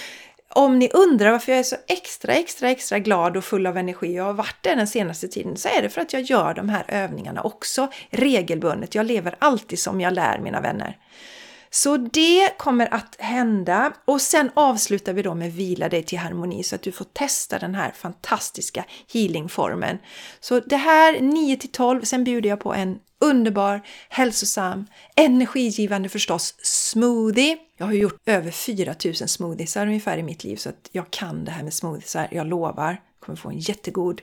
om 0.48 0.78
ni 0.78 0.90
undrar 0.94 1.32
varför 1.32 1.52
jag 1.52 1.58
är 1.58 1.62
så 1.62 1.76
extra, 1.88 2.32
extra, 2.32 2.70
extra 2.70 2.98
glad 2.98 3.36
och 3.36 3.44
full 3.44 3.66
av 3.66 3.76
energi 3.76 4.20
och 4.20 4.24
har 4.24 4.32
varit 4.32 4.62
det 4.62 4.74
den 4.74 4.86
senaste 4.86 5.28
tiden 5.28 5.56
så 5.56 5.68
är 5.68 5.82
det 5.82 5.88
för 5.88 6.00
att 6.00 6.12
jag 6.12 6.22
gör 6.22 6.54
de 6.54 6.68
här 6.68 6.84
övningarna 6.88 7.42
också 7.42 7.88
regelbundet. 8.10 8.94
Jag 8.94 9.06
lever 9.06 9.36
alltid 9.38 9.78
som 9.78 10.00
jag 10.00 10.12
lär 10.12 10.38
mina 10.38 10.60
vänner. 10.60 10.96
Så 11.70 11.96
det 11.96 12.58
kommer 12.58 12.94
att 12.94 13.16
hända 13.18 13.92
och 14.04 14.20
sen 14.20 14.50
avslutar 14.54 15.12
vi 15.12 15.22
då 15.22 15.34
med 15.34 15.52
vila 15.52 15.88
dig 15.88 16.02
till 16.02 16.18
harmoni 16.18 16.62
så 16.62 16.74
att 16.74 16.82
du 16.82 16.92
får 16.92 17.04
testa 17.04 17.58
den 17.58 17.74
här 17.74 17.90
fantastiska 17.90 18.84
healingformen. 19.12 19.98
Så 20.40 20.60
det 20.60 20.76
här 20.76 21.20
9 21.20 21.56
till 21.56 21.72
12, 21.72 22.02
sen 22.02 22.24
bjuder 22.24 22.48
jag 22.48 22.60
på 22.60 22.74
en 22.74 22.98
underbar, 23.20 23.80
hälsosam, 24.08 24.86
energigivande 25.16 26.08
förstås 26.08 26.54
smoothie. 26.62 27.56
Jag 27.76 27.86
har 27.86 27.92
gjort 27.92 28.20
över 28.26 28.50
4000 28.50 29.28
smoothiesar 29.28 29.86
ungefär 29.86 30.18
i 30.18 30.22
mitt 30.22 30.44
liv 30.44 30.56
så 30.56 30.68
att 30.68 30.88
jag 30.92 31.10
kan 31.10 31.44
det 31.44 31.50
här 31.50 31.62
med 31.62 31.74
smoothiesar. 31.74 32.28
Jag 32.30 32.46
lovar, 32.46 32.92
Du 32.92 33.26
kommer 33.26 33.36
få 33.36 33.48
en 33.48 33.58
jättegod 33.58 34.20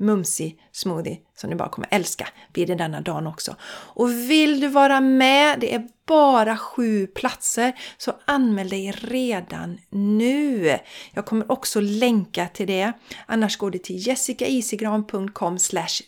mumsig 0.00 0.58
smoothie 0.72 1.18
som 1.36 1.50
ni 1.50 1.56
bara 1.56 1.68
kommer 1.68 1.88
älska 1.90 2.28
Blir 2.52 2.66
det 2.66 2.74
denna 2.74 3.00
dagen 3.00 3.26
också. 3.26 3.56
Och 3.72 4.10
vill 4.10 4.60
du 4.60 4.68
vara 4.68 5.00
med, 5.00 5.60
det 5.60 5.74
är 5.74 5.88
bara 6.06 6.56
sju 6.56 7.06
platser, 7.06 7.72
så 7.98 8.12
anmäl 8.24 8.68
dig 8.68 8.92
redan 8.92 9.78
nu. 9.90 10.78
Jag 11.12 11.26
kommer 11.26 11.52
också 11.52 11.80
länka 11.80 12.48
till 12.48 12.66
det. 12.66 12.92
Annars 13.26 13.56
går 13.56 13.70
du 13.70 13.78
till 13.78 14.06
jessicaisigran.com 14.06 15.58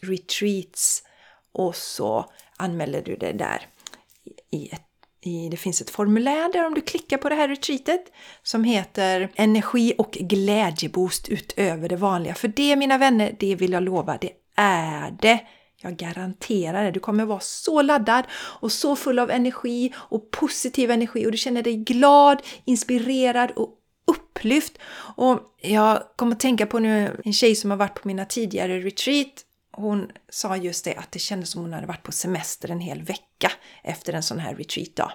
retreats 0.03 1.03
och 1.53 1.77
så 1.77 2.31
anmäler 2.57 3.03
du 3.03 3.17
dig 3.17 3.33
där 3.33 3.67
i, 4.51 4.69
ett, 4.73 4.83
i, 5.21 5.49
det 5.49 5.57
finns 5.57 5.81
ett 5.81 5.91
formulär 5.91 6.53
där 6.53 6.67
om 6.67 6.75
du 6.75 6.81
klickar 6.81 7.19
på 7.19 7.29
det 7.29 7.35
här 7.35 7.49
retreatet 7.49 8.13
som 8.43 8.65
heter 8.65 9.33
Energi 9.35 9.95
och 9.99 10.13
glädjeboost 10.13 11.29
utöver 11.29 11.89
det 11.89 11.97
vanliga. 11.97 12.35
För 12.35 12.49
det 12.49 12.77
mina 12.77 12.99
vänner, 12.99 13.37
det 13.39 13.55
vill 13.55 13.73
jag 13.73 13.83
lova, 13.83 14.19
det 14.21 14.33
är 14.57 15.17
det. 15.21 15.41
Jag 15.85 15.97
garanterar 15.97 16.85
det. 16.85 16.91
Du 16.91 17.01
kommer 17.01 17.25
vara 17.25 17.41
så 17.41 17.83
laddad 17.83 18.25
och 18.33 18.73
så 18.73 18.97
full 18.97 19.19
av 19.19 19.31
energi 19.31 19.93
och 19.97 20.31
positiv 20.31 20.91
energi 20.91 21.27
och 21.27 21.33
du 21.33 21.39
känner 21.39 21.63
dig 21.63 21.77
glad, 21.77 22.43
inspirerad 22.65 23.51
och 23.51 23.79
upplyft. 24.07 24.79
Och 25.17 25.41
jag 25.61 26.03
kommer 26.17 26.33
att 26.33 26.41
tänka 26.41 26.67
på 26.67 26.79
nu 26.79 27.21
en 27.25 27.33
tjej 27.33 27.55
som 27.55 27.71
har 27.71 27.79
varit 27.79 28.03
på 28.03 28.09
mina 28.09 28.25
tidigare 28.25 28.81
retreat. 28.81 29.47
Hon 29.73 30.13
sa 30.29 30.57
just 30.57 30.85
det 30.85 30.95
att 30.95 31.13
det 31.13 31.19
kändes 31.19 31.51
som 31.51 31.63
hon 31.63 31.73
hade 31.73 31.87
varit 31.87 32.03
på 32.03 32.13
semester 32.13 32.71
en 32.71 32.81
hel 32.81 33.03
vecka 33.03 33.53
efter 33.83 34.13
en 34.13 34.23
sån 34.23 34.39
här 34.39 34.55
retreat-dag. 34.55 35.13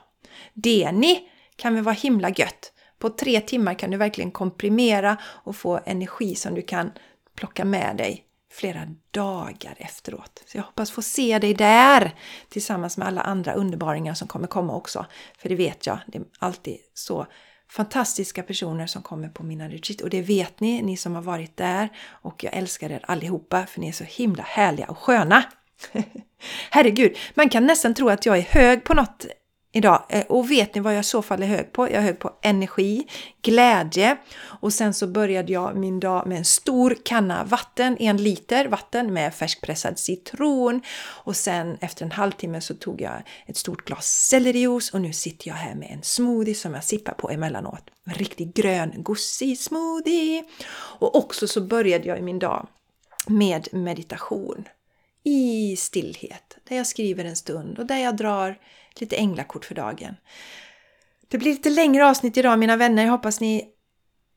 Det 0.54 0.92
ni 0.92 1.30
kan 1.56 1.74
väl 1.74 1.84
vara 1.84 1.96
himla 1.96 2.30
gött! 2.30 2.74
På 3.00 3.10
tre 3.10 3.42
timmar 3.42 3.74
kan 3.74 3.92
du 3.92 3.98
verkligen 3.98 4.32
komprimera 4.32 5.18
och 5.24 5.56
få 5.56 5.80
energi 5.86 6.36
som 6.36 6.56
du 6.56 6.62
kan 6.62 6.92
plocka 7.36 7.66
med 7.66 7.98
dig 7.98 8.24
flera 8.52 8.88
dagar 9.12 9.76
efteråt. 9.78 10.44
Så 10.46 10.58
jag 10.58 10.64
hoppas 10.64 10.92
få 10.92 11.02
se 11.02 11.40
dig 11.40 11.54
där 11.54 12.16
tillsammans 12.50 12.98
med 12.98 13.08
alla 13.08 13.22
andra 13.22 13.54
underbaringar 13.54 14.14
som 14.14 14.28
kommer 14.28 14.48
komma 14.48 14.76
också. 14.76 15.06
För 15.38 15.50
det 15.50 15.56
vet 15.56 15.88
jag, 15.88 16.00
det 16.08 16.18
är 16.18 16.26
alltid 16.40 16.78
så 16.94 17.28
fantastiska 17.70 18.44
personer 18.44 18.88
som 18.88 19.02
kommer 19.02 19.30
på 19.30 19.44
mina 19.44 19.70
retreat 19.70 20.02
och 20.02 20.10
det 20.10 20.22
vet 20.22 20.60
ni, 20.60 20.82
ni 20.82 20.98
som 20.98 21.16
har 21.16 21.22
varit 21.22 21.58
där 21.58 21.90
och 22.10 22.44
jag 22.44 22.54
älskar 22.54 22.92
er 22.92 23.00
allihopa 23.04 23.66
för 23.66 23.80
ni 23.80 23.88
är 23.88 23.92
så 23.92 24.04
himla 24.04 24.44
härliga 24.44 24.88
och 24.88 24.98
sköna. 24.98 25.44
Herregud, 26.70 27.18
man 27.34 27.50
kan 27.50 27.66
nästan 27.66 27.94
tro 27.94 28.10
att 28.10 28.26
jag 28.26 28.38
är 28.38 28.42
hög 28.42 28.84
på 28.84 28.94
något 28.94 29.26
idag. 29.78 30.04
Eh, 30.10 30.26
och 30.26 30.52
vet 30.52 30.76
ni 30.76 30.82
vad 30.82 30.94
jag 30.94 31.00
i 31.00 31.04
så 31.04 31.22
fall 31.22 31.44
är 31.44 31.48
hög 31.48 31.72
på? 31.72 31.84
Jag 31.84 31.94
är 31.94 32.02
hög 32.02 32.20
på 32.20 32.34
energi, 32.42 33.08
glädje 33.42 34.18
och 34.40 34.74
sen 34.74 34.94
så 34.94 35.08
började 35.08 35.54
jag 35.54 35.78
min 35.78 36.00
dag 36.00 36.28
med 36.28 36.38
en 36.38 36.46
stor 36.46 36.98
kanna 37.06 37.44
vatten, 37.44 37.98
en 38.00 38.18
liter 38.18 38.68
vatten 38.68 39.14
med 39.14 39.34
färskpressad 39.34 40.00
citron 40.00 40.82
och 41.24 41.36
sen 41.36 41.78
efter 41.82 42.06
en 42.06 42.12
halvtimme 42.12 42.62
så 42.62 42.74
tog 42.74 43.02
jag 43.02 43.24
ett 43.46 43.58
stort 43.58 43.86
glas 43.86 44.06
sellerijuice 44.06 44.94
och 44.94 45.02
nu 45.02 45.14
sitter 45.14 45.48
jag 45.48 45.56
här 45.56 45.76
med 45.76 45.92
en 45.92 46.04
smoothie 46.04 46.56
som 46.56 46.74
jag 46.74 46.84
sippar 46.84 47.14
på 47.14 47.30
emellanåt. 47.30 47.84
En 48.06 48.14
riktigt 48.14 48.54
grön 48.54 48.94
gosig 48.98 49.60
smoothie! 49.60 50.44
Och 51.00 51.16
också 51.16 51.48
så 51.48 51.62
började 51.62 52.08
jag 52.08 52.24
min 52.24 52.40
dag 52.40 52.68
med 53.28 53.68
meditation 53.72 54.68
i 55.24 55.76
stillhet, 55.76 56.58
där 56.64 56.76
jag 56.78 56.88
skriver 56.88 57.26
en 57.26 57.36
stund 57.36 57.80
och 57.80 57.86
där 57.86 57.98
jag 57.98 58.18
drar 58.18 58.58
lite 59.02 59.16
änglakort 59.16 59.66
för 59.66 59.76
dagen. 59.76 60.16
Det 61.28 61.38
blir 61.38 61.52
lite 61.52 61.70
längre 61.70 62.10
avsnitt 62.10 62.38
idag 62.38 62.60
mina 62.60 62.76
vänner. 62.76 63.04
Jag 63.04 63.12
hoppas 63.12 63.40
ni 63.40 63.66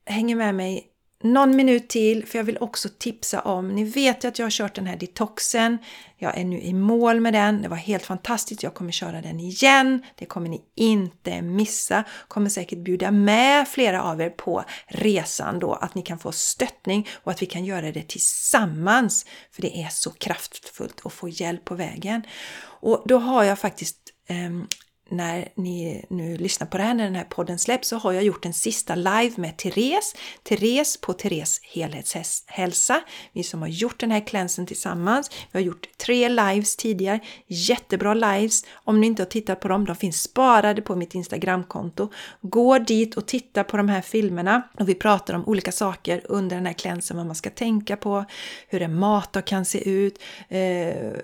hänger 0.07 0.37
med 0.37 0.55
mig 0.55 0.87
någon 1.23 1.57
minut 1.57 1.89
till 1.89 2.27
för 2.27 2.39
jag 2.39 2.45
vill 2.45 2.59
också 2.61 2.89
tipsa 2.99 3.41
om, 3.41 3.69
ni 3.69 3.85
vet 3.85 4.25
ju 4.25 4.29
att 4.29 4.39
jag 4.39 4.47
har 4.47 4.51
kört 4.51 4.75
den 4.75 4.87
här 4.87 4.97
detoxen. 4.97 5.79
Jag 6.23 6.39
är 6.39 6.45
nu 6.45 6.61
i 6.61 6.75
mål 6.75 7.21
med 7.21 7.33
den. 7.33 7.63
Det 7.63 7.69
var 7.69 7.77
helt 7.77 8.03
fantastiskt. 8.03 8.63
Jag 8.63 8.75
kommer 8.75 8.93
köra 8.93 9.23
den 9.23 9.41
igen. 9.41 10.03
Det 10.15 10.27
kommer 10.27 10.49
ni 10.49 10.63
inte 10.77 11.43
missa. 11.43 12.05
Kommer 12.29 12.51
säkert 12.51 12.79
bjuda 12.79 13.11
med 13.11 13.69
flera 13.69 14.03
av 14.03 14.21
er 14.21 14.31
på 14.31 14.65
resan 14.87 15.59
då, 15.59 15.73
att 15.73 15.95
ni 15.95 16.03
kan 16.03 16.19
få 16.19 16.33
stöttning 16.33 17.09
och 17.13 17.33
att 17.33 17.43
vi 17.43 17.47
kan 17.47 17.65
göra 17.65 17.93
det 17.93 18.09
tillsammans. 18.09 19.27
För 19.53 19.63
det 19.63 19.83
är 19.83 19.89
så 19.89 20.11
kraftfullt 20.11 21.07
att 21.07 21.13
få 21.13 21.29
hjälp 21.29 21.65
på 21.65 21.75
vägen. 21.75 22.23
Och 22.63 23.03
då 23.07 23.19
har 23.19 23.45
jag 23.45 23.59
faktiskt 23.59 24.00
um, 24.31 24.69
när 25.11 25.49
ni 25.55 26.05
nu 26.11 26.37
lyssnar 26.37 26.67
på 26.67 26.77
det 26.77 26.83
här, 26.83 26.95
när 26.95 27.05
den 27.05 27.15
här 27.15 27.25
podden 27.25 27.59
släpps, 27.59 27.89
så 27.89 27.97
har 27.97 28.13
jag 28.13 28.25
gjort 28.25 28.47
en 28.47 28.53
sista 28.53 28.95
live 28.95 29.33
med 29.37 29.57
Therese. 29.57 30.15
Therese 30.43 31.01
på 31.01 31.13
Therese 31.13 31.61
helhetshälsa. 31.63 33.01
Vi 33.33 33.43
som 33.43 33.61
har 33.61 33.69
gjort 33.69 34.01
den 34.01 34.11
här 34.11 34.27
klänsen 34.27 34.67
tillsammans. 34.67 35.31
Vi 35.53 35.59
har 35.59 35.67
gjort 35.67 35.99
tre 35.99 36.29
lives 36.29 36.77
tidigare. 36.77 37.21
Jättebra 37.47 38.15
lives. 38.15 38.65
Om 38.73 39.01
ni 39.01 39.07
inte 39.07 39.23
har 39.23 39.29
tittat 39.29 39.61
på 39.61 39.69
dem, 39.69 39.85
de 39.85 39.97
finns 39.97 40.23
sparade 40.23 40.83
på 40.83 40.97
mitt 40.97 41.15
Instagramkonto. 41.15 42.11
Gå 42.41 42.79
dit 42.79 43.17
och 43.17 43.27
titta 43.27 43.65
på 43.65 43.77
de 43.77 43.89
här 43.89 44.01
filmerna. 44.01 44.63
Och 44.79 44.89
vi 44.89 44.95
pratar 44.95 45.35
om 45.35 45.49
olika 45.49 45.73
saker 45.73 46.23
under 46.25 46.57
den 46.57 46.67
här 46.67 46.73
klänsen, 46.73 47.17
vad 47.17 47.27
man 47.27 47.35
ska 47.35 47.51
tänka 47.51 47.97
på, 47.97 48.25
hur 48.69 48.83
en 48.83 48.99
matdag 48.99 49.47
kan 49.47 49.65
se 49.65 49.91
ut, 49.91 50.19
eh, 50.49 50.59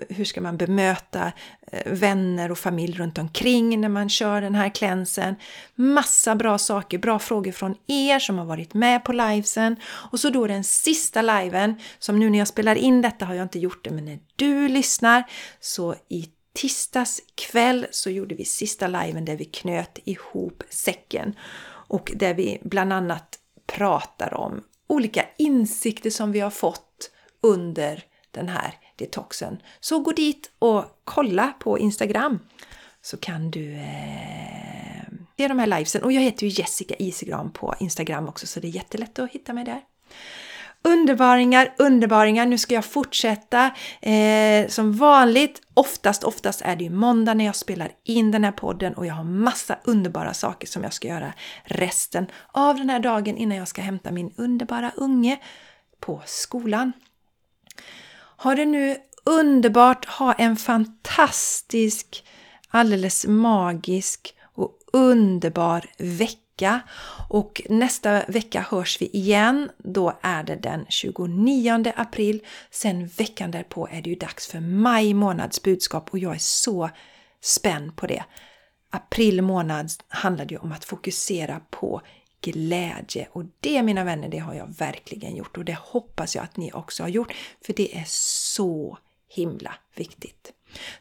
hur 0.09 0.25
ska 0.25 0.41
man 0.41 0.57
bemöta 0.57 1.31
eh, 1.71 1.91
vänner 1.91 2.51
och 2.51 2.57
familj 2.57 2.97
runt 2.97 3.17
omkring 3.17 3.76
när 3.81 3.89
man 3.89 4.09
kör 4.09 4.41
den 4.41 4.55
här 4.55 4.69
klänsen. 4.69 5.35
Massa 5.75 6.35
bra 6.35 6.57
saker, 6.57 6.97
bra 6.97 7.19
frågor 7.19 7.51
från 7.51 7.75
er 7.87 8.19
som 8.19 8.37
har 8.37 8.45
varit 8.45 8.73
med 8.73 9.03
på 9.03 9.13
livesen. 9.13 9.75
Och 9.83 10.19
så 10.19 10.29
då 10.29 10.47
den 10.47 10.63
sista 10.63 11.21
liven, 11.21 11.75
som 11.99 12.19
nu 12.19 12.29
när 12.29 12.39
jag 12.39 12.47
spelar 12.47 12.75
in 12.75 13.01
detta 13.01 13.25
har 13.25 13.33
jag 13.33 13.45
inte 13.45 13.59
gjort 13.59 13.83
det, 13.83 13.91
men 13.91 14.05
när 14.05 14.19
du 14.35 14.67
lyssnar 14.67 15.23
så 15.59 15.95
i 16.09 16.29
tisdags 16.53 17.21
kväll 17.35 17.87
så 17.91 18.09
gjorde 18.09 18.35
vi 18.35 18.45
sista 18.45 18.87
liven 18.87 19.25
där 19.25 19.35
vi 19.35 19.45
knöt 19.45 19.99
ihop 20.03 20.63
säcken 20.69 21.35
och 21.87 22.11
där 22.15 22.33
vi 22.33 22.59
bland 22.63 22.93
annat 22.93 23.39
pratar 23.67 24.33
om 24.33 24.63
olika 24.87 25.25
insikter 25.37 26.09
som 26.09 26.31
vi 26.31 26.39
har 26.39 26.49
fått 26.49 27.11
under 27.41 28.03
den 28.31 28.49
här 28.49 28.73
detoxen. 28.95 29.57
Så 29.79 29.99
gå 29.99 30.11
dit 30.11 30.51
och 30.59 30.85
kolla 31.03 31.53
på 31.59 31.79
Instagram 31.79 32.39
så 33.07 33.17
kan 33.17 33.51
du 33.51 33.73
eh, 33.73 35.03
se 35.37 35.47
de 35.47 35.59
här 35.59 35.67
livesen. 35.67 36.03
Och 36.03 36.11
jag 36.11 36.21
heter 36.21 36.47
ju 36.47 36.61
Jessica 36.61 36.95
Isegran 36.99 37.51
på 37.51 37.75
Instagram 37.79 38.27
också 38.27 38.47
så 38.47 38.59
det 38.59 38.67
är 38.67 38.69
jättelätt 38.69 39.19
att 39.19 39.31
hitta 39.31 39.53
mig 39.53 39.65
där. 39.65 39.81
Underbaringar, 40.81 41.73
underbaringar, 41.77 42.45
nu 42.45 42.57
ska 42.57 42.75
jag 42.75 42.85
fortsätta 42.85 43.71
eh, 44.01 44.67
som 44.67 44.93
vanligt. 44.93 45.61
Oftast, 45.73 46.23
oftast 46.23 46.61
är 46.61 46.75
det 46.75 46.83
ju 46.83 46.89
måndag 46.89 47.33
när 47.33 47.45
jag 47.45 47.55
spelar 47.55 47.91
in 48.03 48.31
den 48.31 48.43
här 48.43 48.51
podden 48.51 48.93
och 48.93 49.05
jag 49.05 49.13
har 49.13 49.23
massa 49.23 49.79
underbara 49.83 50.33
saker 50.33 50.67
som 50.67 50.83
jag 50.83 50.93
ska 50.93 51.07
göra 51.07 51.33
resten 51.63 52.27
av 52.51 52.75
den 52.75 52.89
här 52.89 52.99
dagen 52.99 53.37
innan 53.37 53.57
jag 53.57 53.67
ska 53.67 53.81
hämta 53.81 54.11
min 54.11 54.33
underbara 54.37 54.91
unge 54.95 55.39
på 55.99 56.21
skolan. 56.25 56.91
Ha 58.37 58.55
det 58.55 58.65
nu 58.65 58.97
underbart, 59.25 60.05
ha 60.05 60.33
en 60.33 60.57
fantastisk 60.57 62.23
alldeles 62.69 63.25
magisk 63.25 64.33
och 64.43 64.79
underbar 64.93 65.85
vecka. 65.97 66.81
Och 67.29 67.61
nästa 67.69 68.25
vecka 68.27 68.65
hörs 68.69 69.01
vi 69.01 69.05
igen. 69.05 69.69
Då 69.77 70.19
är 70.21 70.43
det 70.43 70.55
den 70.55 70.85
29 70.89 71.93
april. 71.95 72.45
Sen 72.71 73.07
veckan 73.07 73.51
därpå 73.51 73.87
är 73.91 74.01
det 74.01 74.09
ju 74.09 74.15
dags 74.15 74.47
för 74.47 74.59
maj 74.59 75.13
månads 75.13 75.63
budskap 75.63 76.09
och 76.09 76.19
jag 76.19 76.35
är 76.35 76.39
så 76.39 76.89
spänd 77.41 77.95
på 77.95 78.07
det. 78.07 78.23
April 78.89 79.41
månad 79.41 79.91
handlade 80.07 80.53
ju 80.53 80.59
om 80.59 80.71
att 80.71 80.85
fokusera 80.85 81.61
på 81.69 82.01
glädje 82.41 83.27
och 83.31 83.43
det 83.59 83.83
mina 83.83 84.03
vänner, 84.03 84.29
det 84.29 84.37
har 84.37 84.53
jag 84.53 84.77
verkligen 84.77 85.35
gjort 85.35 85.57
och 85.57 85.65
det 85.65 85.77
hoppas 85.81 86.35
jag 86.35 86.43
att 86.43 86.57
ni 86.57 86.71
också 86.73 87.03
har 87.03 87.09
gjort 87.09 87.33
för 87.65 87.73
det 87.73 87.97
är 87.97 88.03
så 88.07 88.97
himla 89.29 89.75
viktigt. 89.95 90.53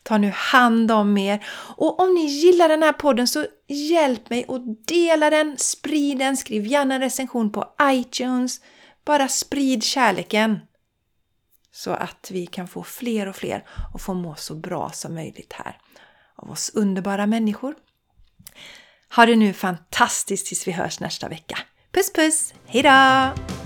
Ta 0.03 0.19
nu 0.19 0.33
hand 0.35 0.91
om 0.91 1.19
er 1.19 1.47
och 1.77 2.01
om 2.01 2.15
ni 2.15 2.27
gillar 2.27 2.69
den 2.69 2.83
här 2.83 2.93
podden 2.93 3.29
så 3.29 3.47
hjälp 3.69 4.31
mig 4.31 4.45
att 4.49 4.87
dela 4.87 5.31
den, 5.31 5.57
sprid 5.59 6.19
den, 6.19 6.37
skriv 6.37 6.67
gärna 6.67 6.95
en 6.95 7.01
recension 7.01 7.53
på 7.53 7.75
iTunes. 7.83 8.61
Bara 9.05 9.29
sprid 9.29 9.85
kärleken 9.85 10.59
så 11.73 11.91
att 11.91 12.31
vi 12.31 12.47
kan 12.47 12.69
få 12.69 12.83
fler 12.83 13.29
och 13.29 13.37
fler 13.37 13.65
att 13.95 14.03
få 14.03 14.15
må 14.15 14.35
så 14.35 14.55
bra 14.55 14.91
som 14.91 15.15
möjligt 15.15 15.53
här 15.53 15.79
av 16.37 16.51
oss 16.51 16.71
underbara 16.75 17.27
människor. 17.27 17.75
Ha 19.17 19.27
det 19.27 19.37
nu 19.37 19.53
fantastiskt 19.53 20.47
tills 20.47 20.69
vi 20.69 20.73
hörs 20.73 21.01
nästa 21.01 21.29
vecka. 21.29 21.59
Puss 21.93 22.13
puss! 22.13 22.55
Hejdå! 22.67 23.66